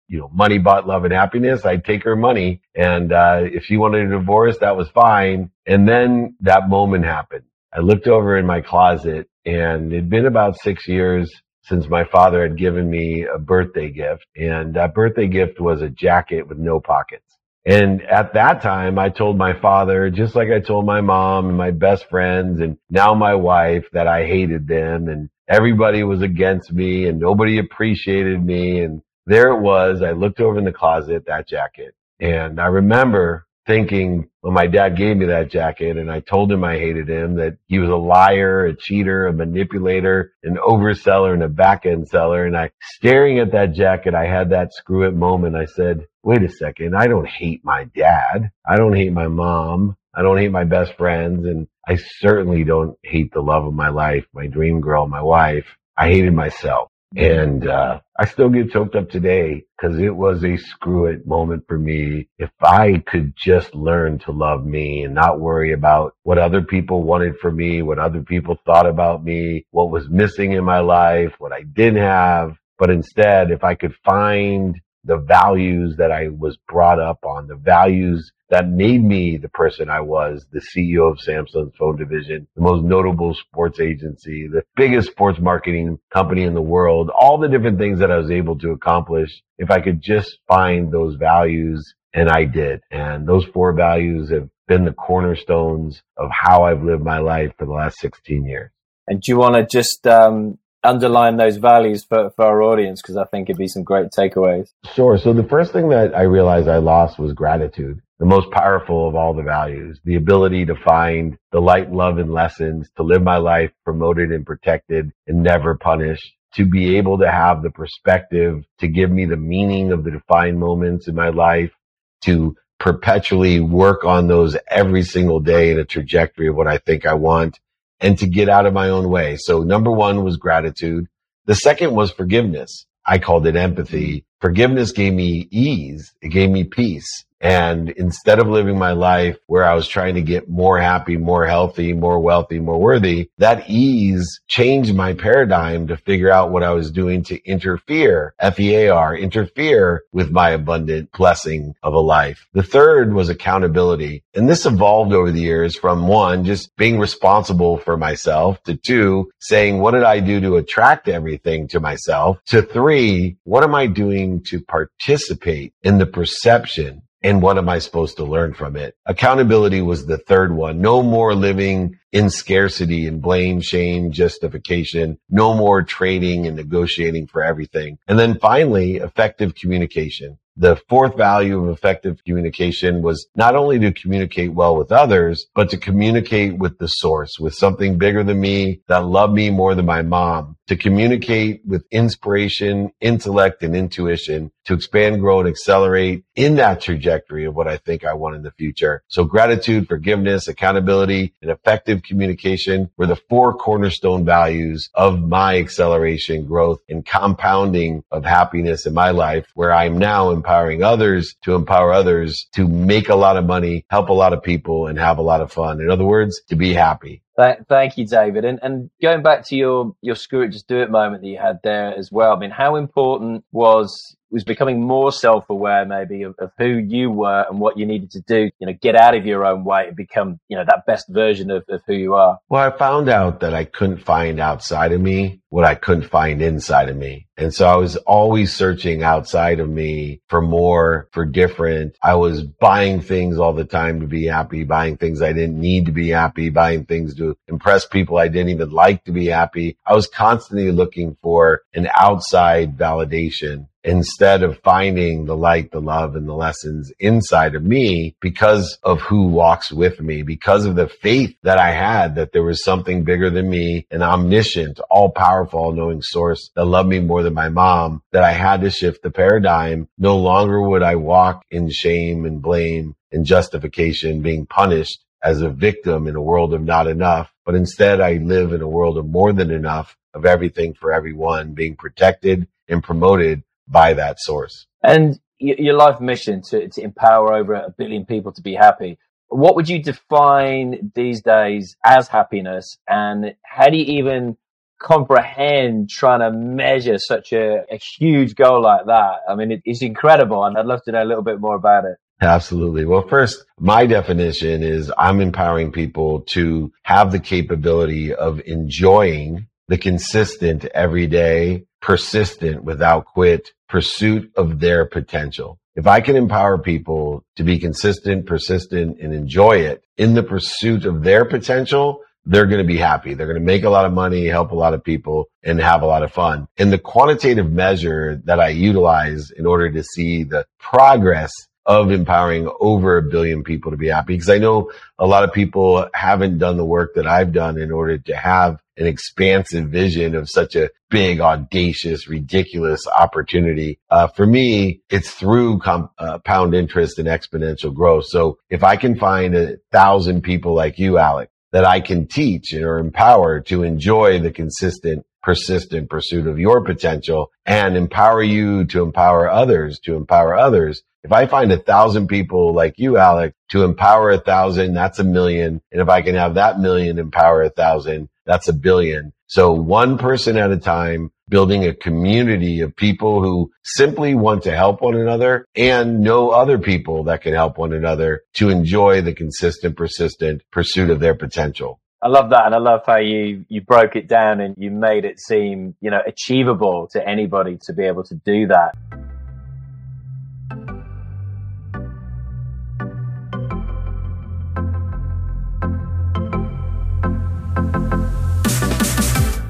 You 0.09 0.19
know, 0.19 0.29
money 0.33 0.59
bought 0.59 0.85
love 0.87 1.05
and 1.05 1.13
happiness. 1.13 1.65
I'd 1.65 1.85
take 1.85 2.03
her 2.03 2.15
money. 2.15 2.61
And, 2.75 3.11
uh, 3.11 3.41
if 3.43 3.63
she 3.65 3.77
wanted 3.77 4.07
a 4.07 4.17
divorce, 4.19 4.57
that 4.59 4.75
was 4.75 4.89
fine. 4.89 5.49
And 5.65 5.87
then 5.87 6.35
that 6.41 6.69
moment 6.69 7.05
happened. 7.05 7.45
I 7.73 7.79
looked 7.79 8.07
over 8.07 8.37
in 8.37 8.45
my 8.45 8.61
closet 8.61 9.27
and 9.45 9.91
it'd 9.91 10.09
been 10.09 10.25
about 10.27 10.59
six 10.59 10.87
years 10.87 11.31
since 11.63 11.87
my 11.87 12.03
father 12.03 12.43
had 12.43 12.57
given 12.57 12.89
me 12.89 13.25
a 13.25 13.39
birthday 13.39 13.89
gift. 13.89 14.25
And 14.35 14.75
that 14.75 14.93
birthday 14.93 15.27
gift 15.27 15.59
was 15.59 15.81
a 15.81 15.89
jacket 15.89 16.47
with 16.47 16.57
no 16.59 16.79
pockets. 16.79 17.23
And 17.65 18.01
at 18.03 18.33
that 18.33 18.61
time, 18.61 18.99
I 18.99 19.09
told 19.09 19.37
my 19.37 19.53
father, 19.59 20.09
just 20.09 20.35
like 20.35 20.49
I 20.49 20.59
told 20.59 20.85
my 20.85 20.99
mom 20.99 21.47
and 21.47 21.57
my 21.57 21.71
best 21.71 22.09
friends 22.09 22.59
and 22.59 22.77
now 22.89 23.13
my 23.13 23.35
wife 23.35 23.85
that 23.93 24.05
I 24.05 24.25
hated 24.25 24.67
them 24.67 25.07
and 25.07 25.29
everybody 25.48 26.04
was 26.04 26.22
against 26.22 26.72
me 26.72 27.07
and 27.07 27.19
nobody 27.19 27.60
appreciated 27.60 28.44
me. 28.44 28.81
And 28.81 29.01
there 29.25 29.50
it 29.50 29.62
was. 29.62 30.01
I 30.01 30.12
looked 30.12 30.40
over 30.40 30.57
in 30.57 30.66
the 30.66 30.72
closet, 30.72 31.25
that 31.28 31.48
jacket. 31.48 31.95
And 32.19 32.60
I 32.60 32.68
remember 32.68 33.45
thinking 33.66 34.30
when 34.42 34.54
my 34.54 34.68
dad 34.68 34.98
gave 34.98 35.16
me 35.16 35.25
that 35.25 35.50
jacket 35.50 35.98
and 35.98 36.12
I 36.12 36.19
told 36.19 36.51
him 36.51 36.63
I 36.63 36.78
hated 36.78 37.10
him 37.10 37.36
that 37.36 37.57
he 37.68 37.80
was 37.80 37.90
a 37.90 37.95
liar, 37.95 38.66
a 38.66 38.75
cheater, 38.75 39.28
a 39.28 39.34
manipulator, 39.34 40.34
an 40.44 40.57
overseller 40.57 41.34
and 41.34 41.44
a 41.44 41.48
back 41.48 41.86
end 41.86 42.07
seller. 42.07 42.45
And 42.45 42.57
I 42.57 42.72
staring 42.81 43.40
at 43.40 43.54
that 43.54 43.74
jacket, 43.74 44.16
I 44.16 44.25
had 44.28 44.50
that 44.50 44.74
screw 44.74 45.07
it 45.07 45.16
moment. 45.16 45.56
I 45.56 45.66
said, 45.66 46.06
wait 46.24 46.44
a 46.44 46.50
second. 46.50 46.95
I 46.95 47.07
don't 47.07 47.28
hate 47.28 47.63
my 47.63 47.86
dad. 47.95 48.51
I 48.68 48.75
don't 48.75 48.95
hate 48.95 49.13
my 49.13 49.28
mom. 49.28 49.95
I 50.15 50.21
don't 50.21 50.38
hate 50.38 50.51
my 50.51 50.63
best 50.63 50.95
friends. 50.98 51.45
And 51.45 51.68
I 51.88 51.95
certainly 51.95 52.63
don't 52.63 52.98
hate 53.04 53.33
the 53.33 53.42
love 53.42 53.65
of 53.65 53.74
my 53.74 53.89
life, 53.89 54.25
my 54.33 54.48
dream 54.48 54.81
girl, 54.81 55.07
my 55.07 55.21
wife. 55.21 55.65
I 55.98 56.10
hated 56.10 56.33
myself. 56.33 56.89
And 57.15 57.68
uh, 57.68 58.00
I 58.19 58.25
still 58.25 58.50
get 58.50 58.71
choked 58.71 58.95
up 58.95 59.10
today 59.10 59.65
because 59.77 60.00
it 60.00 60.15
was 60.15 60.44
a 60.44 60.57
screw 60.57 61.06
it 61.06 61.27
moment 61.27 61.65
for 61.68 61.77
me. 61.77 62.27
If 62.39 62.50
I 62.60 63.04
could 63.06 63.33
just 63.36 63.75
learn 63.75 64.18
to 64.19 64.31
love 64.31 64.65
me 64.65 65.04
and 65.04 65.13
not 65.13 65.39
worry 65.39 65.74
about 65.74 66.16
what 66.24 66.39
other 66.39 66.63
people 66.63 67.04
wanted 67.04 67.38
for 67.39 67.51
me, 67.51 67.83
what 67.83 68.00
other 68.00 68.21
people 68.21 68.57
thought 68.66 68.88
about 68.88 69.24
me, 69.24 69.68
what 69.69 69.92
was 69.92 70.09
missing 70.09 70.54
in 70.54 70.63
my 70.63 70.80
life, 70.80 71.33
what 71.38 71.54
I 71.54 71.62
didn't 71.62 72.01
have. 72.01 72.57
But 72.80 72.89
instead, 72.89 73.51
if 73.51 73.63
I 73.63 73.75
could 73.75 73.94
find 74.04 74.80
the 75.04 75.18
values 75.18 75.98
that 75.98 76.12
I 76.12 76.30
was 76.30 76.57
brought 76.68 77.00
up 77.00 77.19
on, 77.24 77.48
the 77.48 77.56
values 77.56 78.31
that 78.53 78.69
made 78.69 79.03
me 79.03 79.38
the 79.38 79.50
person 79.50 79.89
I 79.89 80.01
was, 80.01 80.45
the 80.51 80.59
CEO 80.61 81.11
of 81.11 81.17
Samsung's 81.17 81.75
phone 81.75 81.97
division, 81.97 82.47
the 82.55 82.61
most 82.61 82.83
notable 82.83 83.33
sports 83.33 83.79
agency, 83.79 84.47
the 84.47 84.63
biggest 84.75 85.09
sports 85.09 85.39
marketing 85.39 85.97
company 86.11 86.44
in 86.44 86.53
the 86.53 86.61
world, 86.61 87.09
all 87.09 87.39
the 87.39 87.47
different 87.47 87.79
things 87.79 87.97
that 87.97 88.11
I 88.11 88.17
was 88.17 88.29
able 88.29 88.59
to 88.59 88.69
accomplish. 88.69 89.41
If 89.57 89.71
I 89.71 89.81
could 89.81 90.01
just 90.01 90.38
find 90.47 90.91
those 90.91 91.15
values 91.15 91.95
and 92.13 92.29
I 92.29 92.45
did. 92.45 92.81
And 92.91 93.27
those 93.27 93.44
four 93.45 93.73
values 93.73 94.29
have 94.29 94.50
been 94.67 94.85
the 94.85 94.94
cornerstones 94.94 96.03
of 96.15 96.29
how 96.31 96.65
I've 96.65 96.83
lived 96.83 97.03
my 97.03 97.17
life 97.17 97.53
for 97.57 97.65
the 97.65 97.71
last 97.71 97.97
16 98.01 98.45
years. 98.45 98.69
And 99.07 99.19
do 99.19 99.31
you 99.31 99.38
want 99.39 99.56
to 99.56 99.65
just 99.65 100.06
um, 100.06 100.59
underline 100.83 101.38
those 101.38 101.57
values 101.57 102.06
for, 102.06 102.29
for 102.35 102.45
our 102.45 102.61
audience? 102.61 103.01
Because 103.01 103.17
I 103.17 103.25
think 103.25 103.49
it'd 103.49 103.57
be 103.57 103.67
some 103.67 103.83
great 103.83 104.11
takeaways. 104.11 104.69
Sure. 104.94 105.17
So 105.17 105.33
the 105.33 105.44
first 105.44 105.73
thing 105.73 105.89
that 105.89 106.15
I 106.15 106.21
realized 106.21 106.67
I 106.67 106.77
lost 106.77 107.17
was 107.17 107.33
gratitude 107.33 107.99
the 108.23 108.29
most 108.29 108.49
powerful 108.51 109.05
of 109.05 109.15
all 109.15 109.33
the 109.33 109.43
values, 109.43 109.99
the 110.05 110.15
ability 110.15 110.65
to 110.65 110.75
find 110.75 111.37
the 111.51 111.59
light, 111.59 111.91
love, 111.91 112.19
and 112.19 112.31
lessons, 112.31 112.89
to 112.95 113.03
live 113.03 113.21
my 113.21 113.35
life 113.35 113.69
promoted 113.83 114.31
and 114.31 114.45
protected 114.45 115.11
and 115.27 115.43
never 115.43 115.75
punished, 115.75 116.31
to 116.53 116.65
be 116.65 116.95
able 116.95 117.17
to 117.17 117.29
have 117.29 117.61
the 117.61 117.69
perspective 117.69 118.63
to 118.79 118.87
give 118.87 119.11
me 119.11 119.25
the 119.25 119.35
meaning 119.35 119.91
of 119.91 120.05
the 120.05 120.11
defined 120.11 120.57
moments 120.57 121.09
in 121.09 121.15
my 121.15 121.27
life, 121.27 121.73
to 122.21 122.55
perpetually 122.79 123.59
work 123.59 124.05
on 124.05 124.27
those 124.27 124.55
every 124.69 125.03
single 125.03 125.41
day 125.41 125.71
in 125.71 125.77
a 125.77 125.83
trajectory 125.83 126.47
of 126.47 126.55
what 126.55 126.65
I 126.67 126.77
think 126.77 127.05
I 127.05 127.15
want 127.15 127.59
and 127.99 128.17
to 128.19 128.25
get 128.25 128.47
out 128.47 128.65
of 128.65 128.73
my 128.73 128.87
own 128.87 129.09
way. 129.09 129.35
So 129.35 129.63
number 129.63 129.91
one 129.91 130.23
was 130.23 130.37
gratitude. 130.37 131.09
The 131.43 131.55
second 131.55 131.93
was 131.93 132.09
forgiveness. 132.09 132.85
I 133.05 133.17
called 133.17 133.45
it 133.47 133.57
empathy. 133.57 134.23
Forgiveness 134.44 134.92
gave 134.92 135.13
me 135.13 135.48
ease. 135.51 136.13
It 136.22 136.28
gave 136.28 136.50
me 136.50 136.66
peace. 136.66 137.24
And 137.44 137.90
instead 137.90 138.40
of 138.40 138.48
living 138.48 138.80
my 138.80 138.94
life 138.94 139.38
where 139.48 139.66
I 139.66 139.75
was 139.75 139.86
trying 139.86 140.16
to 140.16 140.22
get 140.22 140.50
more 140.50 140.80
happy, 140.80 141.18
more 141.18 141.45
healthy, 141.45 141.92
more 141.92 142.18
wealthy, 142.18 142.60
more 142.60 142.80
worthy, 142.80 143.30
that 143.38 143.69
ease 143.69 144.40
changed 144.48 144.95
my 144.95 145.13
paradigm 145.13 145.88
to 145.88 145.98
figure 145.98 146.31
out 146.31 146.51
what 146.51 146.63
I 146.63 146.72
was 146.72 146.90
doing 146.90 147.22
to 147.24 147.44
interfere, 147.45 148.34
F-E-A-R, 148.40 149.18
interfere 149.18 150.04
with 150.13 150.31
my 150.31 150.51
abundant 150.51 151.12
blessing 151.12 151.75
of 151.84 151.94
a 151.94 152.00
life. 152.00 152.48
The 152.54 152.63
third 152.63 153.13
was 153.13 153.28
accountability. 153.28 154.24
And 154.34 154.48
this 154.48 154.66
evolved 154.66 155.12
over 155.12 155.30
the 155.30 155.42
years 155.42 155.75
from 155.75 156.07
one, 156.07 156.45
just 156.45 156.74
being 156.78 156.98
responsible 156.98 157.78
for 157.78 157.98
myself 157.98 158.63
to 158.63 158.78
two, 158.78 159.30
saying, 159.40 159.80
what 159.80 159.92
did 159.92 160.04
I 160.04 160.22
do 160.22 160.40
to 160.40 160.56
attract 160.56 161.10
everything 161.10 161.68
to 161.69 161.81
myself? 161.81 162.40
To 162.48 162.62
three, 162.62 163.36
what 163.44 163.63
am 163.63 163.75
I 163.75 163.88
doing 163.88 164.32
to 164.41 164.62
participate 164.62 165.74
in 165.83 165.97
the 165.97 166.06
perception 166.06 167.03
and 167.24 167.41
what 167.41 167.57
am 167.57 167.69
I 167.69 167.80
supposed 167.80 168.18
to 168.18 168.25
learn 168.25 168.53
from 168.53 168.75
it? 168.75 168.95
Accountability 169.06 169.81
was 169.81 170.06
the 170.06 170.18
third 170.18 170.53
one. 170.53 170.81
No 170.81 171.01
more 171.01 171.33
living 171.33 171.97
in 172.12 172.30
scarcity 172.30 173.07
and 173.07 173.21
blame, 173.21 173.62
shame, 173.62 174.12
justification. 174.12 175.18
No 175.30 175.53
more 175.53 175.83
trading 175.83 176.45
and 176.47 176.57
negotiating 176.57 177.27
for 177.27 177.41
everything. 177.41 177.97
And 178.09 178.19
then 178.19 178.39
finally, 178.39 178.97
effective 178.97 179.56
communication. 179.56 180.38
The 180.56 180.75
fourth 180.88 181.18
value 181.18 181.63
of 181.63 181.69
effective 181.69 182.24
communication 182.25 183.01
was 183.01 183.25
not 183.35 183.56
only 183.56 183.80
to 183.80 183.91
communicate 183.91 184.53
well 184.53 184.75
with 184.75 184.91
others, 184.91 185.47
but 185.56 185.69
to 185.71 185.77
communicate 185.77 186.59
with 186.59 186.77
the 186.77 186.88
source, 186.88 187.39
with 187.39 187.56
something 187.56 187.97
bigger 187.97 188.24
than 188.24 188.39
me 188.39 188.81
that 188.88 189.06
loved 189.06 189.33
me 189.33 189.50
more 189.50 189.74
than 189.74 189.88
my 189.88 190.03
mom, 190.03 190.57
to 190.68 190.75
communicate 190.75 191.62
with 191.65 191.86
inspiration, 191.92 192.92
intellect, 193.01 193.63
and 193.63 193.75
intuition 193.75 194.51
to 194.65 194.74
expand, 194.74 195.19
grow, 195.19 195.39
and 195.39 195.50
accelerate 195.50 196.24
in 196.36 196.56
that 196.56 196.80
trajectory 196.80 197.45
of 197.45 197.56
what 197.56 197.68
I 197.68 197.78
think 197.78 198.06
I 198.06 198.14
want 198.14 198.35
in 198.35 198.44
the 198.44 198.52
future. 198.52 199.04
So 199.07 199.26
gratitude, 199.26 199.87
forgiveness, 199.87 200.47
accountability, 200.47 201.33
and 201.42 201.52
effective 201.52 202.02
communication 202.04 202.90
were 202.97 203.07
the 203.07 203.19
four 203.30 203.54
cornerstone 203.54 204.23
values 204.23 204.90
of 204.94 205.21
my 205.21 205.57
acceleration, 205.57 206.45
growth, 206.45 206.80
and 206.87 207.06
compounding 207.06 208.04
of 208.11 208.23
happiness 208.23 208.85
in 208.85 208.94
my 208.94 209.11
life, 209.11 209.47
where 209.56 209.73
I'm 209.73 209.97
now 209.97 210.31
empowering 210.31 210.83
others 210.83 211.35
to 211.44 211.56
empower 211.56 211.92
others 211.92 212.47
to 212.54 212.68
make 212.68 213.09
a 213.09 213.16
lot 213.16 213.37
of 213.37 213.45
money, 213.45 213.85
help 213.90 214.09
a 214.09 214.14
lot 214.14 214.33
of 214.33 214.42
people, 214.42 214.87
and 214.87 214.97
have 214.97 215.18
a 215.18 215.23
lot 215.23 215.42
of 215.42 215.52
fun. 215.52 215.81
In 215.81 215.92
other 215.92 216.06
words, 216.06 216.42
to 216.47 216.56
be 216.56 216.73
happy. 216.73 217.21
Thank 217.35 217.97
you, 217.97 218.06
David. 218.06 218.45
And, 218.45 218.59
and 218.61 218.90
going 219.02 219.23
back 219.23 219.45
to 219.47 219.56
your, 219.56 219.95
your 220.02 220.16
screw 220.16 220.44
it, 220.44 220.49
just 220.49 220.68
do 220.68 220.81
it 220.81 220.92
moment 220.92 221.23
that 221.23 221.28
you 221.28 221.37
had 221.40 221.59
there 221.63 221.97
as 221.97 222.11
well. 222.11 222.33
I 222.33 222.40
mean, 222.40 222.52
how 222.52 222.75
important 222.75 223.44
was 223.52 224.16
was 224.33 224.44
becoming 224.44 224.81
more 224.81 225.11
self-aware 225.11 225.85
maybe 225.85 226.23
of, 226.23 226.35
of, 226.40 226.52
who 226.57 226.66
you 226.66 227.11
were 227.11 227.45
and 227.49 227.59
what 227.59 227.78
you 227.78 227.85
needed 227.85 228.09
to 228.11 228.21
do 228.21 228.49
you 228.59 228.68
know 228.68 228.73
get 228.81 228.95
out 228.95 229.16
of 229.16 229.25
your 229.25 229.45
own 229.45 229.63
way 229.63 229.87
and 229.87 229.95
become 229.95 230.40
you 230.49 230.57
know 230.57 230.66
that 230.66 230.85
best 230.87 231.07
version 231.09 231.52
of, 231.52 231.63
of 231.69 231.81
who 231.85 231.94
you 231.94 232.16
are. 232.16 232.40
Well 232.49 232.61
i 232.61 232.75
found 232.75 233.09
out 233.09 233.40
that 233.42 233.54
i 233.54 233.63
couldn't 233.63 234.04
find 234.04 234.40
outside 234.40 234.92
of 234.92 234.99
me 234.99 235.42
what 235.49 235.66
i 235.66 235.75
couldn't 235.75 236.09
find 236.09 236.42
inside 236.42 236.90
of 236.90 236.97
me. 236.97 237.28
And 237.37 237.54
so 237.54 237.68
i 237.68 237.75
was 237.75 237.95
always 237.97 238.54
searching 238.54 239.04
outside 239.04 239.59
of 239.59 239.69
me 239.69 240.21
for 240.28 240.42
more 240.42 241.07
for 241.11 241.25
different. 241.25 241.95
I 242.02 242.16
was 242.16 242.44
buying 242.44 243.02
things 243.02 243.37
all 243.37 243.54
the 243.54 243.66
time 243.66 243.99
to 244.02 244.07
be 244.07 244.25
happy 244.25 244.63
buying 244.63 244.97
things 244.97 245.21
i 245.21 245.31
didn't 245.31 245.59
need 245.59 245.85
to 245.85 245.92
be 245.92 246.09
happy 246.09 246.49
buying 246.49 246.85
things 246.85 247.16
to 247.16 247.37
impress 247.47 247.85
people 247.85 248.18
i 248.18 248.28
didn't 248.28 248.49
even 248.49 248.71
like 248.71 249.04
to 249.04 249.11
be 249.11 249.28
happy. 249.28 249.78
I 249.85 249.94
was 249.94 250.07
constantly 250.07 250.71
looking 250.71 251.18
for 251.21 251.61
an 251.75 251.87
outside 251.95 252.78
validation 252.78 253.68
instead 253.83 254.44
of 254.44 254.59
finding 254.59 255.25
the 255.25 255.35
light, 255.35 255.71
the 255.71 255.81
love, 255.81 256.16
and 256.16 256.28
the 256.28 256.33
lessons 256.33 256.92
inside 256.99 257.56
of 257.56 257.63
me 257.63 258.16
because 258.21 258.78
of 258.83 259.02
who 259.02 259.28
walks 259.28 259.71
with 259.71 259.99
me, 259.99 260.23
because 260.23 260.66
of 260.66 260.75
the 260.75 260.87
faith 260.87 261.35
that 261.44 261.57
I 261.57 261.71
had 261.71 262.16
that 262.16 262.31
there 262.31 262.44
was 262.44 262.63
something 262.63 263.04
bigger 263.04 263.30
than 263.30 263.49
me, 263.49 263.85
an 263.92 264.02
omniscient, 264.02 264.80
all 264.90 265.11
powerful, 265.11 265.59
all 265.59 265.71
knowing 265.73 266.02
source 266.02 266.52
that 266.56 266.66
loved 266.66 266.90
me 266.90 266.99
more 266.99 267.23
than 267.23 267.33
my 267.33 267.49
mom, 267.49 268.02
that 268.11 268.23
I 268.23 268.31
had 268.31 268.61
to 268.61 268.69
shift 268.69 269.04
the 269.04 269.11
paradigm. 269.11 269.87
No 269.97 270.18
longer 270.18 270.61
would 270.61 270.83
I 270.83 270.95
walk 270.95 271.44
in 271.52 271.69
shame 271.69 272.25
and 272.25 272.42
blame 272.42 272.95
and 273.11 273.25
justification, 273.25 274.21
being 274.21 274.45
punished 274.45 275.04
as 275.23 275.42
a 275.42 275.49
victim 275.49 276.07
in 276.07 276.16
a 276.16 276.21
world 276.21 276.54
of 276.54 276.61
not 276.61 276.87
enough 276.87 277.33
but 277.45 277.56
instead 277.56 277.99
I 277.99 278.13
live 278.13 278.54
in 278.54 278.61
a 278.61 278.68
world 278.68 278.97
of 278.97 279.07
more 279.07 279.33
than 279.33 279.52
enough 279.52 279.97
of 280.13 280.25
everything 280.25 280.73
for 280.73 280.94
everyone 280.94 281.54
being 281.54 281.75
protected 281.75 282.47
and 282.68 282.83
promoted 282.83 283.44
by 283.67 283.93
that 283.93 284.19
source. 284.19 284.67
And 284.83 285.19
your 285.39 285.75
life 285.75 285.99
mission 285.99 286.41
to, 286.49 286.69
to 286.69 286.81
empower 286.81 287.33
over 287.33 287.53
a 287.53 287.73
billion 287.77 288.05
people 288.05 288.31
to 288.33 288.41
be 288.41 288.53
happy. 288.53 288.97
What 289.27 289.55
would 289.55 289.67
you 289.67 289.81
define 289.81 290.91
these 290.95 291.21
days 291.21 291.75
as 291.83 292.07
happiness? 292.07 292.77
And 292.87 293.35
how 293.43 293.69
do 293.69 293.77
you 293.77 293.99
even 293.99 294.37
comprehend 294.79 295.89
trying 295.89 296.19
to 296.19 296.31
measure 296.31 296.97
such 296.97 297.33
a, 297.33 297.63
a 297.71 297.79
huge 297.97 298.35
goal 298.35 298.61
like 298.61 298.85
that? 298.85 299.21
I 299.27 299.35
mean, 299.35 299.51
it, 299.51 299.61
it's 299.65 299.81
incredible. 299.81 300.45
And 300.45 300.57
I'd 300.57 300.65
love 300.65 300.81
to 300.85 300.91
know 300.91 301.03
a 301.03 301.05
little 301.05 301.23
bit 301.23 301.39
more 301.39 301.55
about 301.55 301.85
it. 301.85 301.97
Absolutely. 302.21 302.85
Well, 302.85 303.07
first, 303.07 303.43
my 303.59 303.85
definition 303.85 304.63
is 304.63 304.91
I'm 304.97 305.19
empowering 305.19 305.71
people 305.71 306.21
to 306.31 306.71
have 306.83 307.11
the 307.11 307.19
capability 307.19 308.13
of 308.13 308.39
enjoying 308.45 309.47
the 309.73 309.77
consistent, 309.80 310.65
everyday, 310.65 311.63
persistent, 311.81 312.63
without 312.63 313.06
quit 313.06 313.53
pursuit 313.68 314.31
of 314.37 314.59
their 314.59 314.85
potential. 314.85 315.57
If 315.75 315.87
I 315.87 315.99
can 315.99 316.15
empower 316.15 316.59
people 316.59 317.25
to 317.37 317.44
be 317.44 317.57
consistent, 317.57 318.27
persistent, 318.27 318.99
and 318.99 319.15
enjoy 319.15 319.61
it 319.61 319.83
in 319.97 320.13
the 320.13 320.21
pursuit 320.21 320.85
of 320.85 321.01
their 321.01 321.25
potential, 321.25 322.01
they're 322.23 322.45
going 322.45 322.61
to 322.61 322.68
be 322.68 322.77
happy. 322.77 323.15
They're 323.15 323.25
going 323.25 323.39
to 323.39 323.44
make 323.44 323.63
a 323.63 323.69
lot 323.71 323.85
of 323.85 323.94
money, 323.94 324.27
help 324.27 324.51
a 324.51 324.56
lot 324.56 324.75
of 324.75 324.83
people, 324.83 325.25
and 325.42 325.59
have 325.59 325.81
a 325.81 325.87
lot 325.87 326.03
of 326.03 326.11
fun. 326.11 326.47
And 326.59 326.71
the 326.71 326.77
quantitative 326.77 327.51
measure 327.51 328.21
that 328.25 328.39
I 328.39 328.49
utilize 328.49 329.31
in 329.31 329.47
order 329.47 329.71
to 329.71 329.83
see 329.83 330.23
the 330.23 330.45
progress 330.59 331.31
of 331.65 331.91
empowering 331.91 332.49
over 332.59 332.97
a 332.97 333.03
billion 333.03 333.43
people 333.43 333.71
to 333.71 333.77
be 333.77 333.87
happy. 333.87 334.13
Because 334.13 334.29
I 334.29 334.37
know 334.37 334.71
a 334.99 335.07
lot 335.07 335.23
of 335.23 335.33
people 335.33 335.87
haven't 335.93 336.37
done 336.37 336.57
the 336.57 336.65
work 336.65 336.95
that 336.95 337.07
I've 337.07 337.31
done 337.31 337.57
in 337.57 337.71
order 337.71 337.97
to 337.97 338.15
have 338.15 338.59
an 338.77 338.87
expansive 338.87 339.69
vision 339.69 340.15
of 340.15 340.29
such 340.29 340.55
a 340.55 340.69
big, 340.89 341.19
audacious, 341.19 342.07
ridiculous 342.07 342.87
opportunity. 342.87 343.79
Uh, 343.89 344.07
for 344.07 344.25
me, 344.25 344.81
it's 344.89 345.11
through 345.11 345.59
compound 345.59 346.53
uh, 346.53 346.57
interest 346.57 346.99
and 346.99 347.07
exponential 347.07 347.73
growth. 347.73 348.05
So 348.07 348.39
if 348.49 348.63
I 348.63 348.75
can 348.75 348.97
find 348.97 349.35
a 349.35 349.57
thousand 349.71 350.23
people 350.23 350.53
like 350.53 350.79
you, 350.79 350.97
Alec, 350.97 351.29
that 351.51 351.65
I 351.65 351.81
can 351.81 352.07
teach 352.07 352.53
or 352.53 352.79
empower 352.79 353.39
to 353.41 353.63
enjoy 353.63 354.19
the 354.19 354.31
consistent 354.31 355.05
persistent 355.21 355.89
pursuit 355.89 356.27
of 356.27 356.37
your 356.37 356.61
potential 356.61 357.31
and 357.45 357.77
empower 357.77 358.21
you 358.21 358.65
to 358.65 358.83
empower 358.83 359.29
others, 359.29 359.79
to 359.79 359.95
empower 359.95 360.35
others, 360.35 360.83
if 361.04 361.12
I 361.12 361.26
find 361.26 361.52
a 361.52 361.57
thousand 361.57 362.07
people 362.07 362.54
like 362.54 362.76
you, 362.78 362.98
Alec, 362.98 363.33
to 363.52 363.64
empower 363.64 364.12
a 364.12 364.19
thousand, 364.19 364.74
that's 364.74 365.00
a 365.00 365.04
million. 365.04 365.62
And 365.72 365.81
if 365.81 365.90
I 365.90 366.02
can 366.02 366.16
have 366.16 366.36
that 366.36 366.60
million 366.60 366.98
empower 366.98 367.44
a 367.44 367.50
thousand, 367.50 368.10
that's 368.26 368.48
a 368.48 368.54
billion. 368.54 369.12
So 369.28 369.52
one 369.52 369.98
person 369.98 370.38
at 370.38 370.52
a 370.52 370.57
time, 370.57 371.12
building 371.28 371.66
a 371.66 371.74
community 371.74 372.62
of 372.62 372.76
people 372.76 373.22
who 373.22 373.52
simply 373.64 374.14
want 374.14 374.44
to 374.44 374.56
help 374.56 374.81
one 374.81 374.95
another 374.95 375.45
and 375.56 376.02
know 376.02 376.30
other 376.30 376.57
people 376.57 377.06
that 377.06 377.22
can 377.22 377.33
help 377.33 377.57
one 377.57 377.74
another 377.74 378.22
to 378.36 378.50
enjoy 378.50 379.02
the 379.02 379.14
consistent, 379.14 379.76
persistent 379.76 380.42
pursuit 380.52 380.90
of 380.90 381.00
their 381.00 381.16
potential. 381.16 381.80
I 382.02 382.10
love 382.10 382.31
that, 382.31 382.45
and 382.45 382.54
I 382.54 382.57
love 382.57 382.81
how 382.86 382.98
you 382.98 383.45
you 383.48 383.62
broke 383.62 383.95
it 383.95 384.10
down 384.10 384.42
and 384.42 384.56
you 384.57 384.72
made 384.72 385.06
it 385.06 385.22
seem 385.22 385.74
you 385.80 385.90
know 385.90 386.02
achievable 386.06 386.90
to 386.92 387.07
anybody 387.07 387.57
to 387.64 387.74
be 387.74 387.86
able 387.86 388.04
to 388.04 388.16
do 388.26 388.48
that. 388.48 388.76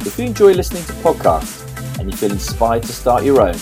If 0.05 0.19
you 0.19 0.25
enjoy 0.25 0.53
listening 0.53 0.83
to 0.85 0.93
podcasts 0.93 1.63
and 1.99 2.11
you 2.11 2.15
feel 2.15 2.31
inspired 2.31 2.83
to 2.83 2.93
start 2.93 3.23
your 3.23 3.41
own, 3.41 3.55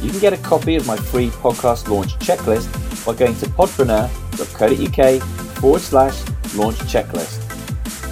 you 0.00 0.10
can 0.10 0.20
get 0.20 0.32
a 0.32 0.36
copy 0.38 0.76
of 0.76 0.86
my 0.86 0.96
free 0.96 1.28
podcast 1.30 1.88
launch 1.88 2.16
checklist 2.18 2.68
by 3.04 3.14
going 3.14 3.34
to 3.36 3.46
podpreneur.co.uk 3.46 5.22
forward 5.58 5.80
slash 5.80 6.22
launch 6.54 6.76
checklist. 6.80 7.44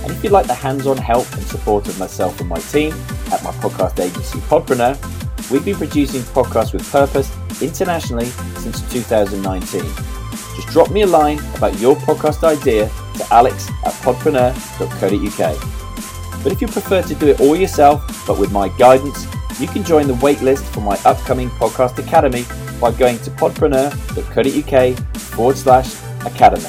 And 0.03 0.11
if 0.11 0.23
you'd 0.25 0.33
like 0.33 0.47
the 0.47 0.55
hands 0.55 0.87
on 0.87 0.97
help 0.97 1.33
and 1.35 1.43
support 1.43 1.87
of 1.89 1.99
myself 1.99 2.41
and 2.41 2.49
my 2.49 2.59
team 2.59 2.93
at 3.33 3.43
my 3.45 3.53
podcast 3.53 4.01
agency 4.01 4.39
Podpreneur, 4.41 4.97
we've 5.51 5.65
been 5.65 5.77
producing 5.77 6.23
podcasts 6.23 6.73
with 6.73 6.91
purpose 6.91 7.31
internationally 7.63 8.27
since 8.57 8.81
2019. 8.93 9.83
Just 10.57 10.69
drop 10.69 10.91
me 10.91 11.03
a 11.03 11.07
line 11.07 11.39
about 11.55 11.79
your 11.79 11.95
podcast 11.97 12.43
idea 12.43 12.89
to 13.19 13.27
alex 13.33 13.69
at 13.85 13.93
podpreneur.co.uk. 13.95 15.86
But 16.47 16.53
if 16.53 16.61
you 16.61 16.69
prefer 16.69 17.03
to 17.03 17.15
do 17.17 17.27
it 17.27 17.41
all 17.41 17.57
yourself, 17.57 18.25
but 18.25 18.39
with 18.39 18.53
my 18.53 18.69
guidance, 18.79 19.27
you 19.59 19.67
can 19.67 19.83
join 19.83 20.07
the 20.07 20.15
waitlist 20.15 20.63
for 20.63 20.81
my 20.81 20.97
upcoming 21.05 21.49
podcast 21.49 21.99
academy 21.99 22.45
by 22.81 22.93
going 22.93 23.19
to 23.19 23.33
podpreneur.co.uk 23.33 24.97
forward 25.17 25.57
slash 25.57 25.97
academy. 26.25 26.63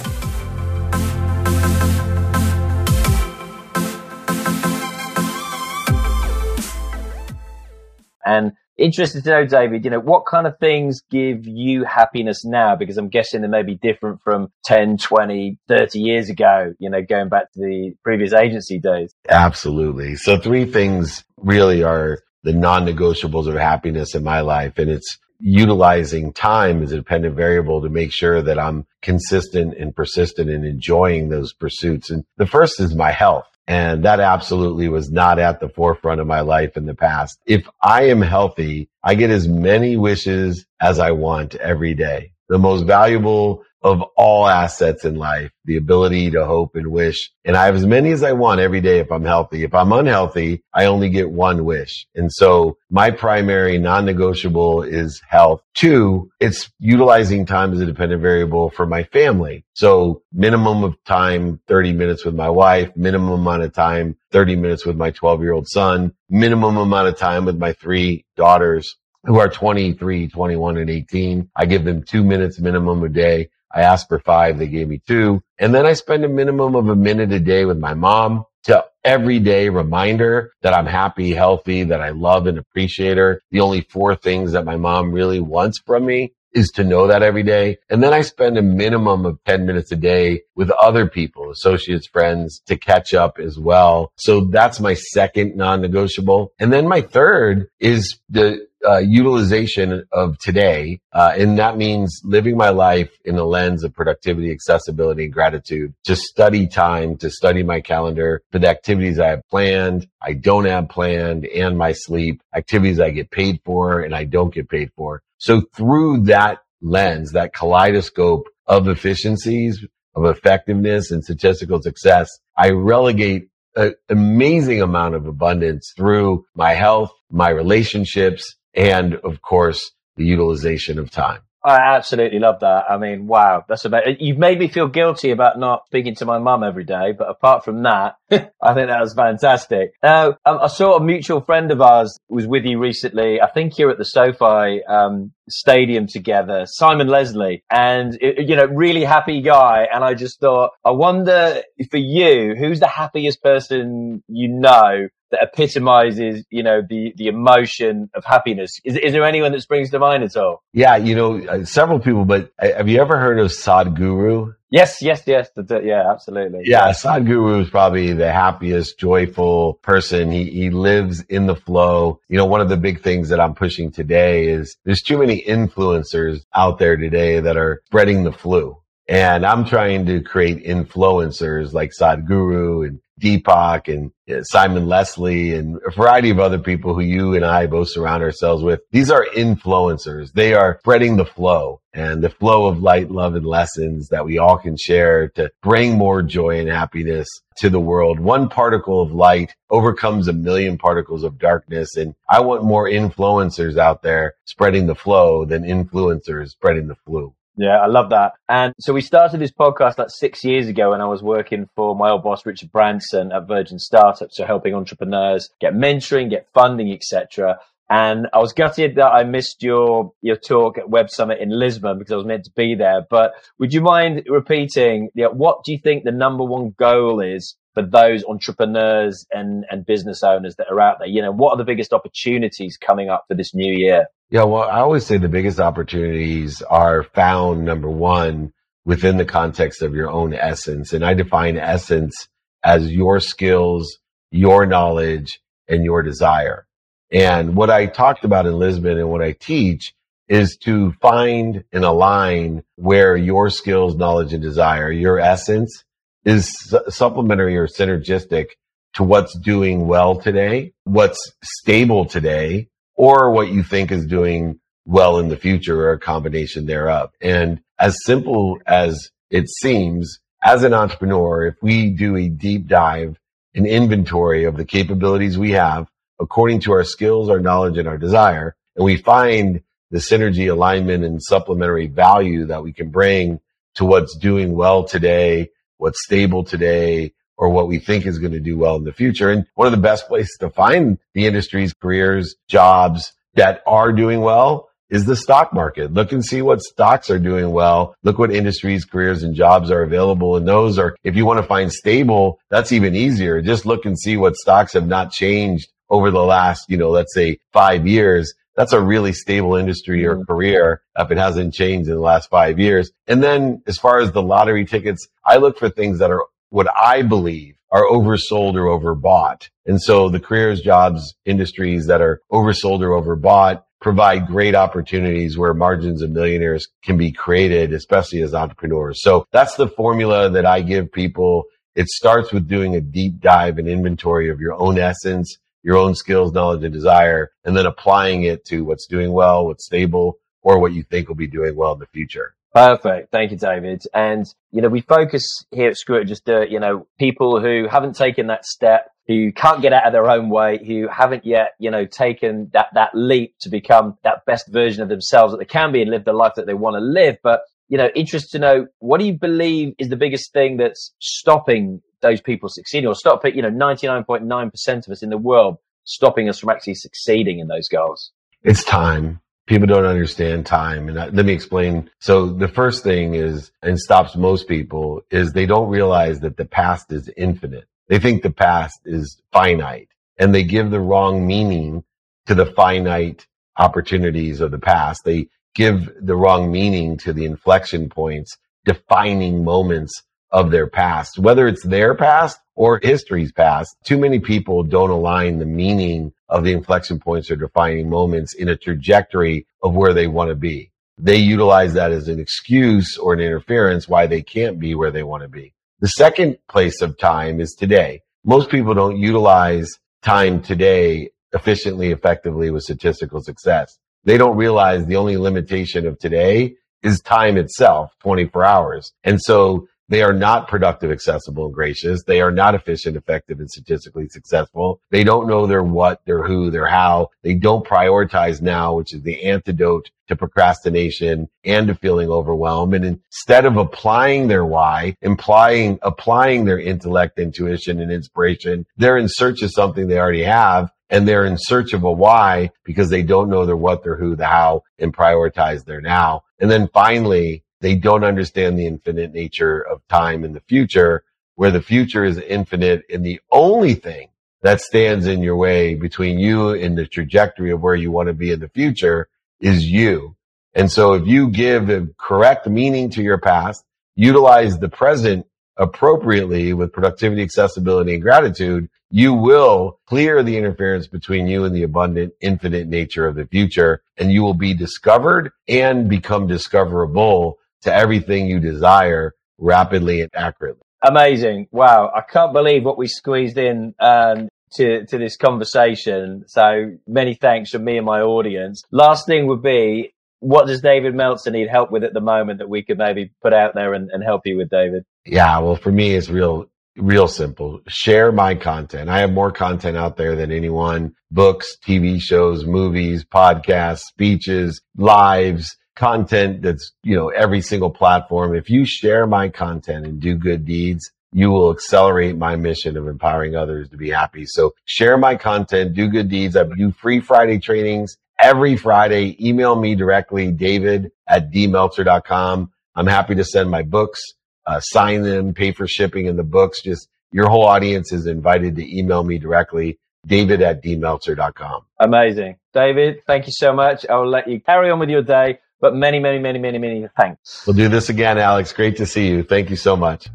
And 8.26 8.54
interested 8.78 9.24
to 9.24 9.30
know, 9.30 9.46
David, 9.46 9.84
you 9.84 9.92
know, 9.92 10.00
what 10.00 10.26
kind 10.26 10.48
of 10.48 10.58
things 10.60 11.02
give 11.10 11.46
you 11.46 11.84
happiness 11.84 12.46
now? 12.46 12.76
Because 12.76 12.98
I'm 12.98 13.10
guessing 13.10 13.42
they 13.42 13.48
may 13.48 13.64
be 13.64 13.76
different 13.76 14.22
from 14.22 14.52
10, 14.66 14.98
20, 14.98 15.58
30 15.68 16.00
years 16.00 16.30
ago, 16.30 16.74
you 16.80 16.90
know, 16.90 17.02
going 17.02 17.30
back 17.30 17.52
to 17.54 17.60
the 17.60 17.94
previous 18.04 18.34
agency 18.34 18.80
days. 18.80 19.14
Absolutely. 19.30 20.16
So 20.16 20.38
three 20.38 20.66
things 20.66 21.24
really 21.38 21.84
are 21.84 22.20
the 22.44 22.54
non-negotiables 22.54 23.48
of 23.48 23.56
happiness 23.56 24.16
in 24.16 24.24
my 24.24 24.42
life. 24.42 24.78
And 24.78 24.90
it's 24.90 25.18
utilizing 25.40 26.34
time 26.34 26.82
as 26.82 26.92
a 26.92 26.98
dependent 26.98 27.36
variable 27.36 27.82
to 27.82 27.90
make 27.90 28.12
sure 28.12 28.42
that 28.42 28.58
I'm 28.58 28.86
consistent 29.02 29.76
and 29.78 29.96
persistent 29.96 30.50
in 30.50 30.66
enjoying 30.66 31.30
those 31.30 31.54
pursuits. 31.54 32.10
And 32.10 32.26
the 32.38 32.48
first 32.48 32.80
is 32.80 32.96
my 32.96 33.12
health. 33.12 33.48
And 33.68 34.06
that 34.06 34.22
absolutely 34.22 34.88
was 34.88 35.12
not 35.12 35.40
at 35.40 35.60
the 35.60 35.68
forefront 35.68 36.22
of 36.22 36.28
my 36.28 36.40
life 36.40 36.78
in 36.78 36.86
the 36.86 36.96
past. 36.96 37.40
If 37.46 37.68
I 37.82 38.04
am 38.06 38.22
healthy, 38.22 38.90
I 39.04 39.16
get 39.16 39.30
as 39.30 39.48
many 39.48 39.98
wishes 39.98 40.66
as 40.80 41.00
I 41.00 41.12
want 41.12 41.56
every 41.56 41.94
day. 41.94 42.32
The 42.50 42.58
most 42.58 42.86
valuable 42.86 43.64
of 43.84 44.02
all 44.18 44.48
assets 44.48 45.06
in 45.06 45.16
life, 45.16 45.52
the 45.66 45.78
ability 45.78 46.32
to 46.32 46.46
hope 46.46 46.76
and 46.76 46.88
wish. 46.88 47.32
And 47.46 47.56
I 47.56 47.66
have 47.66 47.76
as 47.76 47.86
many 47.86 48.12
as 48.12 48.24
I 48.24 48.34
want 48.34 48.60
every 48.60 48.82
day 48.82 49.00
if 49.00 49.12
I'm 49.12 49.24
healthy. 49.24 49.64
If 49.64 49.74
I'm 49.74 49.94
unhealthy, 49.94 50.64
I 50.74 50.86
only 50.86 51.10
get 51.10 51.30
one 51.30 51.64
wish. 51.64 52.08
And 52.16 52.32
so 52.32 52.78
my 52.90 53.12
primary 53.12 53.78
non-negotiable 53.78 54.84
is 54.84 55.22
health. 55.28 55.62
Two, 55.76 56.30
it's 56.40 56.70
utilizing 56.80 57.46
time 57.46 57.72
as 57.72 57.80
a 57.80 57.86
dependent 57.86 58.22
variable 58.22 58.72
for 58.72 58.86
my 58.86 59.04
family. 59.04 59.64
So 59.74 60.24
minimum 60.34 60.84
of 60.84 61.02
time, 61.06 61.62
30 61.68 61.94
minutes 61.94 62.26
with 62.26 62.36
my 62.36 62.50
wife, 62.50 62.92
minimum 62.96 63.30
amount 63.30 63.64
of 63.64 63.74
time, 63.74 64.18
30 64.32 64.56
minutes 64.56 64.86
with 64.86 64.98
my 64.98 65.12
12 65.12 65.42
year 65.42 65.54
old 65.54 65.68
son, 65.68 66.14
minimum 66.30 66.78
amount 66.78 67.08
of 67.08 67.18
time 67.18 67.46
with 67.46 67.58
my 67.58 67.74
three 67.74 68.26
daughters 68.36 68.98
who 69.28 69.40
are 69.40 69.50
23, 69.50 70.30
21, 70.30 70.78
and 70.78 70.90
18. 70.90 71.50
I 71.56 71.66
give 71.66 71.84
them 71.84 72.02
two 72.02 72.24
minutes 72.24 72.60
minimum 72.60 73.04
a 73.04 73.10
day. 73.10 73.50
I 73.76 73.82
asked 73.82 74.08
for 74.08 74.20
five. 74.20 74.58
They 74.58 74.68
gave 74.68 74.88
me 74.88 75.02
two. 75.06 75.44
And 75.60 75.76
then 75.76 75.86
I 75.86 75.94
spend 75.94 76.24
a 76.24 76.30
minimum 76.30 76.76
of 76.76 76.88
a 76.88 76.96
minute 76.96 77.32
a 77.34 77.40
day 77.40 77.66
with 77.66 77.78
my 77.78 77.94
mom 77.94 78.46
to 78.64 78.86
every 79.04 79.40
day 79.40 79.68
reminder 79.70 80.54
that 80.62 80.74
I'm 80.74 80.86
happy, 80.86 81.34
healthy, 81.34 81.84
that 81.84 82.02
I 82.02 82.10
love 82.10 82.48
and 82.48 82.58
appreciate 82.58 83.18
her. 83.18 83.42
The 83.52 83.60
only 83.60 83.82
four 83.82 84.16
things 84.16 84.54
that 84.54 84.66
my 84.66 84.78
mom 84.78 85.12
really 85.12 85.42
wants 85.42 85.80
from 85.86 86.06
me 86.06 86.34
is 86.54 86.70
to 86.70 86.84
know 86.84 87.08
that 87.08 87.22
every 87.22 87.44
day. 87.44 87.78
And 87.90 88.02
then 88.02 88.14
I 88.14 88.22
spend 88.22 88.58
a 88.58 88.62
minimum 88.62 89.26
of 89.26 89.40
10 89.46 89.66
minutes 89.66 89.92
a 89.92 89.96
day 89.96 90.42
with 90.56 90.72
other 90.72 91.08
people, 91.08 91.52
associates, 91.52 92.08
friends 92.08 92.62
to 92.68 92.78
catch 92.78 93.14
up 93.14 93.38
as 93.38 93.60
well. 93.60 94.12
So 94.16 94.46
that's 94.46 94.80
my 94.80 94.94
second 94.94 95.56
non-negotiable. 95.56 96.54
And 96.60 96.72
then 96.72 96.88
my 96.88 97.02
third 97.02 97.68
is 97.80 98.20
the 98.30 98.66
uh, 98.86 98.98
utilization 98.98 100.04
of 100.12 100.38
today. 100.40 101.00
Uh, 101.14 101.34
and 101.38 101.58
that 101.58 101.78
means 101.78 102.22
living 102.24 102.58
my 102.58 102.70
life 102.70 103.10
in 103.26 103.36
the 103.36 103.46
lens 103.46 103.84
of 103.84 103.94
productivity, 103.94 104.52
accessibility, 104.52 105.26
and 105.26 105.34
gratitude 105.34 105.94
to 106.06 106.16
study 106.16 106.68
time, 106.68 107.18
to 107.18 107.30
study 107.30 107.64
my 107.64 107.82
calendar 107.82 108.42
for 108.52 108.60
the 108.60 108.70
activities 108.70 109.20
I 109.20 109.30
have 109.30 109.42
planned, 109.50 110.08
I 110.22 110.34
don't 110.34 110.66
have 110.66 110.90
planned, 110.90 111.46
and 111.46 111.78
my 111.78 111.92
sleep, 111.92 112.42
activities 112.56 113.00
I 113.00 113.10
get 113.10 113.32
paid 113.32 113.60
for 113.66 114.02
and 114.02 114.16
I 114.16 114.26
don't 114.26 114.54
get 114.54 114.70
paid 114.70 114.92
for. 114.96 115.22
So 115.38 115.62
through 115.76 116.26
that 116.26 116.60
lens, 116.82 117.32
that 117.32 117.54
kaleidoscope 117.54 118.48
of 118.68 118.88
efficiencies, 118.88 119.86
of 120.16 120.26
effectiveness 120.26 121.12
and 121.12 121.24
statistical 121.24 121.82
success, 121.82 122.30
I 122.58 122.72
relegate 122.72 123.50
an 123.76 123.94
amazing 124.10 124.82
amount 124.82 125.16
of 125.16 125.28
abundance 125.28 125.94
through 125.96 126.46
my 126.56 126.74
health, 126.74 127.12
my 127.30 127.50
relationships, 127.50 128.56
and 128.78 129.16
of 129.16 129.42
course, 129.42 129.92
the 130.16 130.26
utilization 130.26 131.00
of 131.00 131.12
time. 131.12 131.42
I 131.64 131.96
absolutely 131.96 132.40
love 132.40 132.62
that. 132.62 132.86
I 132.90 132.98
mean, 132.98 133.28
wow, 133.28 133.66
that's 133.68 133.84
about. 133.84 134.22
You've 134.22 134.38
made 134.38 134.58
me 134.58 134.70
feel 134.70 134.88
guilty 134.88 135.32
about 135.32 135.60
not 135.60 135.86
speaking 135.88 136.16
to 136.16 136.26
my 136.26 136.38
mum 136.38 136.64
every 136.64 136.86
day, 136.86 137.12
but 137.18 137.28
apart 137.30 137.66
from 137.66 137.84
that, 137.84 138.16
I 138.32 138.74
think 138.74 138.90
that 138.90 139.00
was 139.00 139.14
fantastic. 139.14 139.94
Now, 140.04 140.38
um, 140.46 140.60
I 140.62 140.68
saw 140.68 140.98
a 140.98 141.04
mutual 141.04 141.42
friend 141.42 141.72
of 141.72 141.82
ours 141.82 142.18
was 142.28 142.46
with 142.46 142.66
you 142.66 142.78
recently. 142.78 143.42
I 143.42 143.50
think 143.50 143.78
you're 143.78 143.92
at 143.92 143.98
the 143.98 144.06
SoFi 144.06 144.84
um, 144.86 145.32
Stadium 145.50 146.08
together, 146.08 146.66
Simon 146.66 147.08
Leslie, 147.08 147.64
and 147.70 148.18
you 148.22 148.56
know, 148.56 148.66
really 148.66 149.06
happy 149.06 149.42
guy. 149.42 149.88
And 149.94 150.04
I 150.04 150.14
just 150.14 150.42
thought, 150.42 150.72
I 150.84 150.92
wonder 150.92 151.62
for 151.90 151.98
you, 151.98 152.56
who's 152.58 152.82
the 152.82 152.88
happiest 152.88 153.42
person 153.42 154.24
you 154.28 154.50
know 154.50 155.08
that 155.32 155.44
epitomizes, 155.44 156.46
you 156.50 156.64
know, 156.64 156.82
the, 156.88 157.14
the 157.18 157.28
emotion 157.28 158.10
of 158.14 158.24
happiness. 158.24 158.80
Is, 158.84 158.98
is 158.98 159.12
there 159.12 159.26
anyone 159.26 159.52
that 159.52 159.62
springs 159.62 159.90
to 159.92 160.00
mind 160.00 160.24
at 160.24 160.36
all? 160.38 160.64
Yeah, 160.74 160.96
you 160.96 161.16
know, 161.16 161.40
uh, 161.46 161.66
several 161.66 162.00
people, 162.00 162.26
but 162.26 162.52
uh, 162.60 162.74
have 162.78 162.88
you 162.88 163.02
ever 163.02 163.18
heard 163.18 163.40
of 163.40 163.48
Sadhguru? 163.48 164.56
Yes, 164.70 165.02
yes, 165.02 165.24
yes. 165.26 165.50
Yeah, 165.56 166.12
absolutely. 166.12 166.62
Yeah, 166.66 166.90
Sadhguru 166.90 167.62
is 167.62 167.70
probably 167.70 168.12
the 168.14 168.32
happiest, 168.32 169.00
joyful 169.00 169.76
person. 169.76 170.30
He, 170.30 170.50
he 170.52 170.70
lives 170.70 171.22
in 171.30 171.48
the 171.48 171.56
flow. 171.56 172.20
You 172.28 172.38
know, 172.38 172.46
one 172.46 172.60
of 172.60 172.68
the 172.68 172.78
big 172.78 173.02
things 173.02 173.30
that 173.30 173.40
I'm 173.40 173.56
pushing 173.56 173.92
today 173.92 174.48
is 174.48 174.76
there's 174.84 175.02
too 175.02 175.18
many 175.20 175.42
influencers 175.42 176.42
out 176.54 176.80
there 176.80 176.98
today 176.98 177.40
that 177.40 177.56
are 177.56 177.82
spreading 177.86 178.24
the 178.24 178.34
flu. 178.34 178.78
And 179.08 179.46
I'm 179.46 179.66
trying 179.66 180.06
to 180.08 180.22
create 180.22 180.66
influencers 180.66 181.72
like 181.72 181.92
Sadhguru 182.00 182.88
and 182.88 183.00
Deepak 183.20 183.88
and 183.92 184.12
Simon 184.46 184.86
Leslie 184.86 185.54
and 185.56 185.80
a 185.88 185.92
variety 185.92 186.30
of 186.30 186.40
other 186.40 186.60
people 186.60 186.94
who 186.94 187.02
you 187.02 187.34
and 187.34 187.44
I 187.44 187.66
both 187.66 187.90
surround 187.90 188.22
ourselves 188.22 188.62
with. 188.62 188.82
These 188.92 189.10
are 189.10 189.26
influencers. 189.36 190.34
They 190.34 190.54
are 190.54 190.78
spreading 190.82 191.16
the 191.16 191.26
flow 191.26 191.82
and 191.94 192.24
the 192.24 192.30
flow 192.30 192.68
of 192.68 192.84
light, 192.84 193.10
love, 193.10 193.34
and 193.36 193.46
lessons 193.46 194.10
that 194.10 194.26
we 194.26 194.38
all 194.38 194.58
can 194.58 194.76
share 194.78 195.30
to 195.30 195.50
bring 195.64 195.98
more 195.98 196.22
joy 196.22 196.60
and 196.60 196.70
happiness 196.70 197.28
to 197.58 197.70
the 197.70 197.80
world. 197.80 198.20
One 198.20 198.50
particle 198.50 199.02
of 199.02 199.12
light 199.12 199.56
overcomes 199.72 200.28
a 200.28 200.34
million 200.34 200.78
particles 200.78 201.24
of 201.24 201.40
darkness. 201.40 201.96
And 201.96 202.14
I 202.30 202.42
want 202.42 202.66
more 202.66 202.88
influencers 202.88 203.78
out 203.78 204.04
there 204.04 204.36
spreading 204.46 204.86
the 204.86 204.96
flow 204.96 205.44
than 205.46 205.64
influencers 205.64 206.50
spreading 206.50 206.88
the 206.88 206.98
flu. 207.06 207.34
Yeah, 207.58 207.78
I 207.78 207.88
love 207.88 208.12
that. 208.12 208.34
And 208.48 208.76
so 208.80 208.94
we 208.94 209.02
started 209.02 209.40
this 209.40 209.52
podcast 209.52 209.98
like 209.98 210.12
six 210.12 210.44
years 210.44 210.68
ago 210.68 210.92
when 210.92 211.02
I 211.02 211.08
was 211.08 211.24
working 211.24 211.68
for 211.76 211.96
my 211.96 212.12
old 212.12 212.22
boss, 212.24 212.46
Richard 212.46 212.72
Branson 212.72 213.32
at 213.32 213.48
Virgin 213.48 213.80
Startups. 213.80 214.38
So 214.38 214.46
helping 214.46 214.76
entrepreneurs 214.76 215.50
get 215.60 215.74
mentoring, 215.74 216.30
get 216.30 216.48
funding, 216.54 216.94
etc. 216.94 217.58
And 217.90 218.28
I 218.32 218.38
was 218.40 218.54
gutted 218.54 218.96
that 218.96 219.08
I 219.08 219.24
missed 219.24 219.64
your, 219.64 220.14
your 220.22 220.36
talk 220.36 220.78
at 220.78 220.90
Web 220.90 221.10
Summit 221.10 221.40
in 221.40 221.50
Lisbon 221.50 221.98
because 221.98 222.12
I 222.12 222.18
was 222.18 222.26
meant 222.26 222.44
to 222.46 222.52
be 222.56 222.76
there. 222.76 223.06
But 223.10 223.32
would 223.58 223.74
you 223.74 223.82
mind 223.82 224.24
repeating, 224.28 225.10
you 225.16 225.24
know, 225.24 225.32
what 225.32 225.64
do 225.64 225.72
you 225.72 225.80
think 225.80 226.04
the 226.04 226.12
number 226.12 226.44
one 226.44 226.76
goal 226.78 227.22
is 227.22 227.56
for 227.74 227.82
those 227.82 228.24
entrepreneurs 228.26 229.26
and, 229.32 229.66
and 229.72 229.84
business 229.84 230.22
owners 230.22 230.58
that 230.58 230.68
are 230.70 230.82
out 230.82 231.00
there? 231.00 231.08
You 231.08 231.24
know, 231.24 231.32
what 231.32 231.52
are 231.54 231.58
the 231.58 231.64
biggest 231.64 231.92
opportunities 231.92 232.78
coming 232.78 233.10
up 233.10 233.26
for 233.28 233.34
this 233.34 233.56
new 233.56 233.74
year? 233.74 234.08
Yeah, 234.30 234.44
well, 234.44 234.64
I 234.64 234.80
always 234.82 235.06
say 235.06 235.18
the 235.18 235.30
biggest 235.30 235.60
opportunities 235.60 236.62
are 236.62 237.04
found, 237.04 237.64
number 237.64 237.90
one, 237.90 238.52
within 238.84 239.16
the 239.16 239.26
context 239.26 239.82
of 239.82 239.96
your 239.96 240.10
own 240.10 240.34
essence. 240.34 240.92
And 240.92 241.06
I 241.06 241.14
define 241.14 241.58
essence 241.58 242.28
as 242.62 242.92
your 242.92 243.22
skills, 243.22 244.00
your 244.32 244.66
knowledge, 244.66 245.40
and 245.70 245.86
your 245.86 246.04
desire. 246.04 246.68
And 247.10 247.56
what 247.56 247.70
I 247.70 247.86
talked 247.86 248.26
about 248.26 248.46
in 248.46 248.60
Lisbon 248.60 248.98
and 248.98 249.10
what 249.10 249.22
I 249.22 249.32
teach 249.32 249.94
is 250.28 250.58
to 250.58 250.92
find 251.02 251.64
and 251.72 251.86
align 251.86 252.64
where 252.76 253.16
your 253.16 253.50
skills, 253.50 253.96
knowledge, 253.96 254.34
and 254.34 254.44
desire, 254.44 254.92
your 254.92 255.20
essence 255.20 255.86
is 256.26 256.54
supplementary 256.90 257.56
or 257.56 257.68
synergistic 257.68 258.48
to 258.96 259.04
what's 259.04 259.38
doing 259.40 259.88
well 259.88 260.20
today, 260.20 260.74
what's 260.84 261.32
stable 261.42 262.04
today, 262.04 262.68
or 262.98 263.32
what 263.32 263.50
you 263.50 263.64
think 263.64 263.92
is 263.92 264.06
doing 264.06 264.60
well 264.86 265.20
in 265.20 265.30
the 265.30 265.38
future 265.38 265.80
or 265.82 265.92
a 265.94 266.00
combination 266.00 266.66
thereof. 266.66 267.12
And 267.22 267.62
as 267.80 267.96
simple 268.04 268.58
as 268.66 269.10
it 269.30 269.48
seems, 269.50 270.20
as 270.44 270.64
an 270.64 270.74
entrepreneur, 270.74 271.46
if 271.48 271.56
we 271.62 271.92
do 271.92 272.18
a 272.18 272.28
deep 272.28 272.68
dive, 272.68 273.18
an 273.54 273.66
inventory 273.66 274.44
of 274.44 274.58
the 274.58 274.66
capabilities 274.66 275.38
we 275.38 275.52
have 275.52 275.88
according 276.20 276.60
to 276.62 276.72
our 276.72 276.84
skills, 276.84 277.30
our 277.30 277.40
knowledge, 277.40 277.78
and 277.78 277.88
our 277.88 277.98
desire, 277.98 278.56
and 278.76 278.84
we 278.84 278.98
find 278.98 279.62
the 279.92 280.00
synergy 280.00 280.52
alignment 280.52 281.04
and 281.04 281.22
supplementary 281.22 281.88
value 281.88 282.46
that 282.46 282.64
we 282.64 282.74
can 282.74 282.90
bring 282.90 283.40
to 283.76 283.86
what's 283.86 284.18
doing 284.18 284.54
well 284.54 284.84
today, 284.84 285.50
what's 285.78 286.04
stable 286.04 286.44
today, 286.44 287.14
or 287.38 287.50
what 287.50 287.68
we 287.68 287.80
think 287.80 288.06
is 288.06 288.20
going 288.20 288.34
to 288.34 288.40
do 288.40 288.58
well 288.58 288.76
in 288.76 288.84
the 288.84 288.94
future. 288.94 289.32
And 289.32 289.46
one 289.56 289.68
of 289.68 289.72
the 289.72 289.78
best 289.78 290.08
places 290.08 290.36
to 290.40 290.50
find 290.50 290.98
the 291.14 291.28
industries, 291.28 291.74
careers, 291.74 292.36
jobs 292.48 293.14
that 293.36 293.62
are 293.68 293.94
doing 293.94 294.22
well 294.22 294.70
is 294.90 295.06
the 295.06 295.16
stock 295.16 295.54
market. 295.54 295.94
Look 295.94 296.12
and 296.12 296.24
see 296.24 296.42
what 296.42 296.62
stocks 296.62 297.10
are 297.10 297.20
doing 297.20 297.52
well. 297.52 297.96
Look 298.04 298.18
what 298.18 298.32
industries, 298.32 298.86
careers, 298.86 299.24
and 299.24 299.36
jobs 299.36 299.70
are 299.70 299.84
available. 299.84 300.38
And 300.38 300.48
those 300.48 300.80
are, 300.80 300.96
if 301.04 301.16
you 301.16 301.26
want 301.26 301.40
to 301.42 301.48
find 301.48 301.72
stable, 301.72 302.40
that's 302.50 302.72
even 302.72 302.96
easier. 302.96 303.42
Just 303.42 303.66
look 303.66 303.86
and 303.86 304.00
see 304.00 304.18
what 304.18 304.36
stocks 304.36 304.74
have 304.74 304.88
not 304.88 305.12
changed 305.12 305.70
over 305.90 306.10
the 306.12 306.24
last, 306.24 306.70
you 306.70 306.78
know, 306.78 306.90
let's 306.90 307.14
say 307.14 307.38
five 307.54 307.86
years. 307.86 308.34
That's 308.56 308.74
a 308.74 308.82
really 308.82 309.14
stable 309.14 309.56
industry 309.56 310.06
or 310.06 310.16
mm-hmm. 310.16 310.24
career 310.24 310.82
if 310.98 311.12
it 311.12 311.18
hasn't 311.18 311.54
changed 311.54 311.90
in 311.90 311.96
the 311.96 312.02
last 312.02 312.30
five 312.30 312.58
years. 312.60 312.92
And 313.08 313.22
then 313.22 313.62
as 313.68 313.78
far 313.78 314.00
as 314.00 314.12
the 314.12 314.24
lottery 314.24 314.66
tickets, 314.66 315.08
I 315.24 315.38
look 315.38 315.60
for 315.60 315.70
things 315.70 316.00
that 316.00 316.12
are 316.12 316.24
what 316.50 316.68
I 316.76 317.02
believe 317.02 317.56
are 317.72 317.84
oversold 317.84 318.56
or 318.56 318.66
overbought. 318.66 319.50
And 319.66 319.82
so 319.82 320.10
the 320.10 320.20
careers, 320.20 320.62
jobs, 320.62 321.16
industries 321.26 321.88
that 321.88 322.02
are 322.02 322.22
oversold 322.32 322.82
or 322.82 322.90
overbought 322.90 323.64
provide 323.80 324.28
great 324.28 324.56
opportunities 324.56 325.38
where 325.38 325.54
margins 325.54 326.02
of 326.02 326.10
millionaires 326.10 326.68
can 326.84 326.98
be 326.98 327.12
created, 327.12 327.74
especially 327.74 328.22
as 328.22 328.34
entrepreneurs. 328.34 329.04
So 329.04 329.28
that's 329.32 329.56
the 329.56 329.68
formula 329.68 330.30
that 330.30 330.46
I 330.46 330.62
give 330.62 330.92
people. 330.92 331.44
It 331.76 331.88
starts 331.88 332.32
with 332.32 332.48
doing 332.48 332.76
a 332.76 332.82
deep 332.82 333.20
dive 333.20 333.60
and 333.60 333.68
inventory 333.68 334.30
of 334.30 334.40
your 334.40 334.54
own 334.54 334.80
essence, 334.80 335.38
your 335.62 335.78
own 335.78 335.94
skills, 335.94 336.32
knowledge, 336.32 336.64
and 336.64 336.74
desire, 336.74 337.32
and 337.44 337.56
then 337.56 337.66
applying 337.66 338.24
it 338.24 338.46
to 338.46 338.64
what's 338.64 338.88
doing 338.88 339.12
well, 339.12 339.46
what's 339.46 339.66
stable, 339.66 340.18
or 340.42 340.60
what 340.60 340.74
you 340.74 340.82
think 340.82 341.08
will 341.08 341.16
be 341.16 341.28
doing 341.28 341.56
well 341.56 341.74
in 341.74 341.80
the 341.80 341.86
future. 341.88 342.34
Perfect. 342.58 343.12
Thank 343.12 343.30
you, 343.30 343.38
David. 343.38 343.84
And, 343.94 344.26
you 344.52 344.64
know, 344.64 344.68
we 344.68 344.82
focus 344.82 345.46
here 345.52 345.70
at 345.70 345.78
Screw 345.78 345.98
It 345.98 346.06
Just 346.06 346.28
It, 346.28 346.50
you 346.50 346.60
know, 346.60 346.88
people 346.98 347.40
who 347.40 347.68
haven't 347.70 347.96
taken 347.96 348.28
that 348.28 348.46
step, 348.46 348.90
who 349.08 349.32
can't 349.32 349.62
get 349.62 349.74
out 349.74 349.86
of 349.86 349.94
their 349.94 350.10
own 350.10 350.30
way, 350.30 350.60
who 350.66 350.88
haven't 350.88 351.24
yet, 351.24 351.52
you 351.60 351.70
know, 351.70 351.86
taken 351.86 352.50
that, 352.54 352.70
that 352.74 352.90
leap 352.96 353.36
to 353.42 353.50
become 353.50 353.96
that 354.04 354.26
best 354.26 354.48
version 354.52 354.82
of 354.82 354.90
themselves 354.90 355.34
that 355.34 355.38
they 355.38 355.46
can 355.46 355.72
be 355.72 355.84
and 355.84 355.92
live 355.92 356.04
the 356.04 356.14
life 356.14 356.34
that 356.36 356.48
they 356.48 356.56
want 356.56 356.74
to 356.74 356.80
live. 356.80 357.18
But, 357.22 357.42
you 357.68 357.78
know, 357.78 357.90
interested 357.94 358.32
to 358.32 358.40
know, 358.40 358.68
what 358.80 359.00
do 359.00 359.06
you 359.06 359.14
believe 359.14 359.76
is 359.78 359.90
the 359.90 359.96
biggest 359.96 360.34
thing 360.34 360.58
that's 360.58 360.96
stopping 361.00 361.84
those 362.02 362.22
people 362.22 362.50
succeeding 362.50 362.88
or 362.88 362.96
stopping, 362.96 363.36
you 363.36 363.44
know, 363.44 363.52
99.9% 363.52 364.88
of 364.88 364.92
us 364.92 365.04
in 365.04 365.12
the 365.12 365.18
world 365.20 365.58
stopping 365.84 366.28
us 366.28 366.40
from 366.40 366.50
actually 366.50 366.74
succeeding 366.74 367.38
in 367.38 367.50
those 367.50 367.68
goals? 367.68 368.12
It's 368.42 368.64
time 368.64 369.22
people 369.48 369.68
don't 369.68 369.86
understand 369.86 370.46
time. 370.46 370.90
And 370.90 371.16
let 371.16 371.26
me 371.26 371.34
explain. 371.34 371.90
So 372.00 372.28
the 372.28 372.48
first 372.48 372.84
thing 372.84 373.16
is, 373.16 373.52
and 373.64 373.80
stops 373.80 374.16
most 374.16 374.48
people 374.48 375.02
is 375.10 375.32
they 375.32 375.46
don't 375.46 375.70
realize 375.70 376.20
that 376.20 376.38
the 376.38 376.46
past 376.46 376.92
is 376.92 377.10
infinite. 377.18 377.68
They 377.88 378.00
think 378.00 378.22
the 378.22 378.30
past 378.30 378.80
is 378.86 379.22
finite 379.32 379.90
and 380.20 380.36
they 380.36 380.44
give 380.44 380.70
the 380.70 380.80
wrong 380.80 381.26
meaning 381.26 381.84
to 382.26 382.36
the 382.36 382.46
finite 382.46 383.26
opportunities 383.58 384.42
of 384.42 384.52
the 384.52 384.60
past. 384.60 385.02
They 385.06 385.30
give 385.56 385.92
the 386.00 386.16
wrong 386.16 386.52
meaning 386.52 386.98
to 386.98 387.14
the 387.14 387.26
inflection 387.26 387.90
points, 387.90 388.38
defining 388.66 389.44
moments 389.44 390.04
of 390.32 390.52
their 390.52 390.68
past, 390.68 391.18
whether 391.18 391.48
it's 391.48 391.64
their 391.64 391.96
past 391.96 392.38
or 392.56 392.80
history's 392.84 393.32
past. 393.32 393.78
Too 393.86 393.98
many 393.98 394.20
people 394.20 394.64
don't 394.64 394.90
align 394.90 395.40
the 395.40 395.46
meaning 395.46 396.12
of 396.30 396.44
the 396.44 396.52
inflection 396.52 397.00
points 397.00 397.32
or 397.32 397.36
defining 397.36 397.90
moments 397.90 398.34
in 398.34 398.50
a 398.50 398.58
trajectory 398.58 399.48
of 399.64 399.76
where 399.76 399.94
they 399.94 400.08
want 400.08 400.30
to 400.30 400.36
be. 400.36 400.72
They 400.98 401.18
utilize 401.18 401.74
that 401.74 401.92
as 401.92 402.08
an 402.08 402.20
excuse 402.20 402.98
or 402.98 403.14
an 403.14 403.20
interference 403.20 403.88
why 403.88 404.08
they 404.08 404.22
can't 404.22 404.60
be 404.60 404.76
where 404.76 404.92
they 404.92 405.04
want 405.04 405.24
to 405.24 405.30
be. 405.30 405.54
The 405.80 405.90
second 405.90 406.38
place 406.50 406.82
of 406.82 406.98
time 406.98 407.40
is 407.40 407.54
today. 407.54 408.02
Most 408.24 408.50
people 408.50 408.74
don't 408.74 408.98
utilize 408.98 409.70
time 410.02 410.42
today 410.42 411.12
efficiently, 411.34 411.92
effectively 411.92 412.50
with 412.50 412.64
statistical 412.64 413.22
success. 413.22 413.78
They 414.04 414.18
don't 414.18 414.38
realize 414.38 414.86
the 414.86 414.96
only 414.96 415.18
limitation 415.18 415.86
of 415.86 416.00
today 416.00 416.56
is 416.82 417.02
time 417.02 417.38
itself, 417.38 417.92
24 418.00 418.44
hours. 418.44 418.94
And 419.04 419.22
so 419.22 419.68
They 419.90 420.02
are 420.02 420.14
not 420.14 420.48
productive, 420.48 420.92
accessible, 420.92 421.46
and 421.46 421.54
gracious. 421.54 422.04
They 422.04 422.20
are 422.22 422.32
not 422.32 422.56
efficient, 422.56 422.98
effective, 422.98 423.40
and 423.40 423.50
statistically 423.50 424.10
successful. 424.10 424.82
They 424.92 425.04
don't 425.04 425.28
know 425.28 425.48
their 425.48 425.64
what, 425.64 426.02
their 426.06 426.24
who, 426.24 426.52
their 426.52 426.68
how. 426.68 427.10
They 427.24 427.36
don't 427.36 427.66
prioritize 427.66 428.42
now, 428.42 428.76
which 428.76 428.94
is 428.94 429.02
the 429.04 429.24
antidote 429.24 429.90
to 430.10 430.16
procrastination 430.16 431.30
and 431.44 431.68
to 431.68 431.76
feeling 431.76 432.10
overwhelmed. 432.10 432.74
And 432.74 432.86
instead 432.86 433.46
of 433.46 433.58
applying 433.58 434.28
their 434.28 434.46
why, 434.46 434.96
implying, 435.02 435.80
applying 435.82 436.46
their 436.46 436.60
intellect, 436.60 437.18
intuition, 437.20 437.80
and 437.80 437.92
inspiration, 437.92 438.66
they're 438.76 438.98
in 438.98 439.08
search 439.10 439.42
of 439.42 439.52
something 439.52 439.88
they 439.88 440.00
already 440.00 440.24
have 440.24 440.70
and 440.90 441.08
they're 441.08 441.26
in 441.26 441.38
search 441.38 441.74
of 441.74 441.84
a 441.84 441.92
why 441.92 442.50
because 442.64 442.90
they 442.90 443.04
don't 443.04 443.30
know 443.30 443.46
their 443.46 443.58
what, 443.58 443.84
their 443.84 443.98
who, 443.98 444.16
the 444.16 444.26
how, 444.26 444.64
and 444.80 444.96
prioritize 444.96 445.66
their 445.66 445.82
now. 445.82 446.22
And 446.40 446.50
then 446.50 446.70
finally, 446.74 447.44
they 447.62 447.76
don't 447.76 448.04
understand 448.04 448.58
the 448.58 448.68
infinite 448.68 449.14
nature 449.14 449.62
of 449.62 449.88
time 449.88 450.24
in 450.24 450.34
the 450.34 450.42
future, 450.42 451.04
where 451.36 451.52
the 451.52 451.62
future 451.62 452.04
is 452.04 452.18
infinite 452.18 452.84
and 452.92 453.06
the 453.06 453.20
only 453.32 453.74
thing 453.74 454.10
that 454.42 454.62
stands 454.62 455.08
in 455.08 455.22
your 455.22 455.36
way 455.36 455.76
between 455.76 456.20
you 456.20 456.50
and 456.50 456.78
the 456.78 456.86
trajectory 456.86 457.52
of 457.52 457.62
where 457.62 457.76
you 457.76 457.92
want 457.92 458.08
to 458.08 458.14
be 458.14 458.32
in 458.32 458.40
the 458.40 458.50
future 458.50 459.08
is 459.40 459.66
you. 459.66 460.16
And 460.54 460.72
so 460.72 460.94
if 460.94 461.06
you 461.06 461.30
give 461.30 461.70
a 461.70 461.88
correct 461.98 462.48
meaning 462.48 462.90
to 462.92 463.02
your 463.02 463.18
past, 463.18 463.64
utilize 463.96 464.58
the 464.58 464.70
present 464.70 465.28
appropriately 465.58 466.54
with 466.54 466.74
productivity, 466.74 467.24
accessibility, 467.24 467.94
and 467.94 468.02
gratitude, 468.02 468.70
you 468.90 469.14
will 469.14 469.80
clear 469.86 470.24
the 470.24 470.38
interference 470.38 470.88
between 470.88 471.28
you 471.28 471.44
and 471.44 471.54
the 471.54 471.64
abundant, 471.64 472.14
infinite 472.22 472.68
nature 472.68 473.06
of 473.06 473.16
the 473.16 473.26
future, 473.26 473.82
and 473.98 474.12
you 474.12 474.24
will 474.24 474.34
be 474.34 474.54
discovered 474.54 475.32
and 475.48 475.90
become 475.90 476.28
discoverable 476.28 477.38
to 477.68 477.76
everything 477.76 478.28
you 478.28 478.40
desire 478.40 479.14
rapidly 479.38 480.02
and 480.02 480.10
accurately. 480.14 480.64
Amazing. 480.84 481.48
Wow. 481.52 481.92
I 481.94 482.02
can't 482.02 482.34
believe 482.34 482.64
what 482.64 482.78
we 482.78 482.88
squeezed 482.88 483.38
in 483.38 483.76
um, 483.80 484.30
to, 484.54 484.86
to 484.86 484.98
this 484.98 485.18
conversation. 485.18 486.24
So 486.28 486.78
many 486.88 487.16
thanks 487.16 487.52
from 487.52 487.66
me 487.66 487.78
and 487.78 487.86
my 487.86 488.02
audience. 488.02 488.64
Last 488.72 489.06
thing 489.06 489.28
would 489.28 489.44
be, 489.44 489.94
what 490.20 490.48
does 490.48 490.62
David 490.62 490.96
Meltzer 490.96 491.30
need 491.30 491.50
help 491.50 491.72
with 491.72 491.84
at 491.84 491.94
the 491.94 492.02
moment 492.02 492.40
that 492.40 492.50
we 492.50 492.64
could 492.64 492.78
maybe 492.78 493.12
put 493.22 493.34
out 493.34 493.54
there 493.54 493.74
and, 493.74 493.90
and 493.92 494.04
help 494.04 494.22
you 494.26 494.38
with, 494.38 494.50
David? 494.50 494.84
Yeah. 495.06 495.38
Well, 495.40 495.56
for 495.56 495.72
me, 495.72 495.94
it's 495.94 496.10
real 496.10 496.50
real 496.78 497.08
simple. 497.08 497.60
Share 497.68 498.12
my 498.12 498.36
content. 498.36 498.90
I 498.90 499.00
have 499.00 499.12
more 499.12 499.32
content 499.32 499.78
out 499.78 499.98
there 499.98 500.16
than 500.16 500.32
anyone. 500.32 500.94
Books, 501.12 501.58
TV 501.68 502.00
shows, 502.00 502.46
movies, 502.46 503.04
podcasts, 503.04 503.82
speeches, 503.82 504.62
lives, 504.76 505.58
content 505.78 506.42
that's, 506.42 506.74
you 506.84 506.96
know, 506.96 507.10
every 507.10 507.42
single 507.42 507.70
platform. 507.70 508.36
If 508.36 508.50
you 508.50 508.66
share 508.66 509.08
my 509.08 509.30
content 509.30 509.86
and 509.86 510.02
do 510.02 510.16
good 510.16 510.44
deeds, 510.44 510.92
you 511.14 511.30
will 511.30 511.52
accelerate 511.52 512.18
my 512.18 512.36
mission 512.36 512.76
of 512.76 512.88
empowering 512.88 513.36
others 513.36 513.70
to 513.70 513.78
be 513.78 513.90
happy. 513.90 514.26
So 514.26 514.54
share 514.66 514.98
my 514.98 515.16
content, 515.16 515.74
do 515.74 515.88
good 515.88 516.10
deeds. 516.10 516.36
I 516.36 516.44
do 516.44 516.72
free 516.72 517.00
Friday 517.00 517.40
trainings 517.40 517.98
every 518.20 518.58
Friday. 518.58 519.16
Email 519.26 519.56
me 519.56 519.76
directly, 519.76 520.32
david 520.32 520.92
at 521.08 521.32
dmeltzer.com. 521.32 522.52
I'm 522.76 522.88
happy 522.88 523.16
to 523.16 523.24
send 523.24 523.50
my 523.50 523.62
books 523.62 524.02
uh, 524.48 524.62
sign 524.62 525.04
them, 525.04 525.34
pay 525.34 525.52
for 525.52 525.68
shipping 525.68 526.08
and 526.08 526.18
the 526.18 526.24
books. 526.24 526.62
Just 526.62 526.88
your 527.12 527.30
whole 527.30 527.46
audience 527.46 527.92
is 527.92 528.08
invited 528.08 528.56
to 528.56 528.78
email 528.78 529.04
me 529.04 529.20
directly, 529.20 529.78
david 530.06 530.42
at 530.42 530.64
dmeltzer.com. 530.64 531.66
Amazing. 531.80 532.38
David, 532.54 533.04
thank 533.06 533.28
you 533.28 533.34
so 533.34 533.54
much. 533.54 533.86
I 533.88 533.98
will 533.98 534.10
let 534.10 534.28
you 534.28 534.40
carry 534.40 534.72
on 534.72 534.80
with 534.80 534.90
your 534.90 535.04
day, 535.04 535.40
but 535.60 535.76
many, 535.76 536.00
many, 536.00 536.20
many, 536.20 536.40
many, 536.40 536.58
many 536.58 536.88
thanks. 536.96 537.46
We'll 537.48 537.56
do 537.56 537.68
this 537.68 537.90
again, 537.90 538.18
Alex. 538.18 538.54
Great 538.54 538.78
to 538.78 538.86
see 538.86 539.08
you. 539.08 539.24
Thank 539.24 539.50
you 539.50 539.56
so 539.56 539.76
much. 539.76 540.08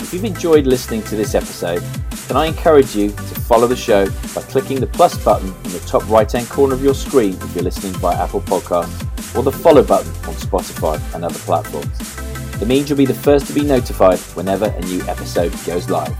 If 0.00 0.12
you've 0.12 0.24
enjoyed 0.24 0.66
listening 0.66 1.02
to 1.04 1.16
this 1.16 1.34
episode, 1.34 1.82
can 2.26 2.36
I 2.36 2.46
encourage 2.46 2.96
you 2.96 3.10
to 3.10 3.14
follow 3.14 3.66
the 3.66 3.76
show 3.76 4.06
by 4.34 4.42
clicking 4.42 4.80
the 4.80 4.86
plus 4.86 5.22
button 5.22 5.48
in 5.48 5.72
the 5.72 5.82
top 5.86 6.08
right 6.08 6.30
hand 6.30 6.48
corner 6.48 6.74
of 6.74 6.82
your 6.82 6.94
screen 6.94 7.34
if 7.34 7.54
you're 7.54 7.64
listening 7.64 7.98
by 8.00 8.14
Apple 8.14 8.40
Podcasts, 8.40 9.36
or 9.36 9.42
the 9.42 9.52
follow 9.52 9.82
button 9.82 10.10
on 10.26 10.34
Spotify 10.34 11.14
and 11.14 11.24
other 11.24 11.38
platforms. 11.40 12.33
It 12.60 12.68
means 12.68 12.88
you'll 12.88 12.98
be 12.98 13.04
the 13.04 13.14
first 13.14 13.46
to 13.48 13.52
be 13.52 13.62
notified 13.62 14.18
whenever 14.36 14.66
a 14.66 14.80
new 14.82 15.02
episode 15.02 15.52
goes 15.66 15.90
live. 15.90 16.14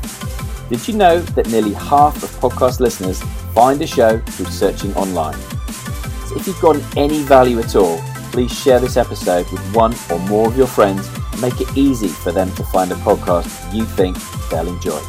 Did 0.69 0.87
you 0.89 0.95
know 0.95 1.21
that 1.21 1.49
nearly 1.51 1.73
half 1.75 2.23
of 2.23 2.31
podcast 2.41 2.81
listeners 2.81 3.23
find 3.55 3.81
a 3.83 3.87
show 3.87 4.19
through 4.19 4.47
searching 4.47 4.95
online? 4.95 5.39
So 6.27 6.37
if 6.37 6.47
you've 6.47 6.61
gotten 6.61 6.83
any 6.97 7.23
value 7.23 7.61
at 7.61 7.77
all, 7.77 8.03
please 8.33 8.53
share 8.53 8.81
this 8.81 8.97
episode 8.97 9.49
with 9.53 9.61
one 9.75 9.95
or 10.11 10.19
more 10.21 10.49
of 10.49 10.57
your 10.57 10.67
friends 10.67 11.09
and 11.33 11.41
make 11.41 11.61
it 11.61 11.69
easy 11.77 12.09
for 12.09 12.33
them 12.33 12.53
to 12.57 12.65
find 12.65 12.91
a 12.91 12.97
podcast 12.97 13.73
you 13.73 13.85
think 13.85 14.17
they'll 14.51 14.67
enjoy. 14.67 15.01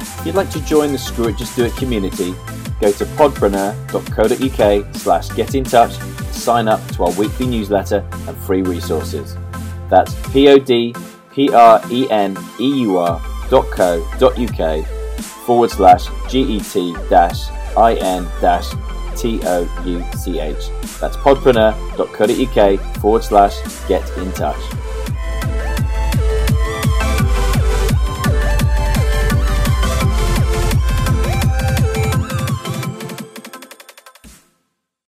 If 0.00 0.26
you'd 0.26 0.34
like 0.36 0.50
to 0.50 0.64
join 0.64 0.92
the 0.92 0.98
Screw 0.98 1.28
It 1.28 1.36
Just 1.36 1.56
Do 1.56 1.64
It 1.64 1.74
community, 1.76 2.32
go 2.80 2.92
to 2.92 3.04
podpreneur.co.uk 3.04 4.94
slash 4.94 5.28
get 5.30 5.54
in 5.54 5.64
touch 5.64 5.96
to 5.96 6.32
sign 6.32 6.68
up 6.68 6.86
to 6.92 7.04
our 7.04 7.12
weekly 7.12 7.46
newsletter 7.46 8.06
and 8.28 8.36
free 8.36 8.62
resources. 8.62 9.36
That's 9.88 10.14
P-O-D-P-R-E-N-E-U-R 10.30 11.48
dot 13.50 13.66
co 13.70 14.06
dot 14.18 14.38
uk 14.38 14.86
forward 15.46 15.70
slash 15.70 16.08
G-E-T 16.30 16.94
dash 17.08 17.48
I-N 17.76 18.24
dash 18.40 18.70
T-O-U-C-H. 19.16 20.70
That's 21.00 21.16
podpreneur.co.uk 21.16 22.80
forward 23.00 23.24
slash 23.24 23.88
get 23.88 24.08
in 24.18 24.32
touch. 24.32 24.77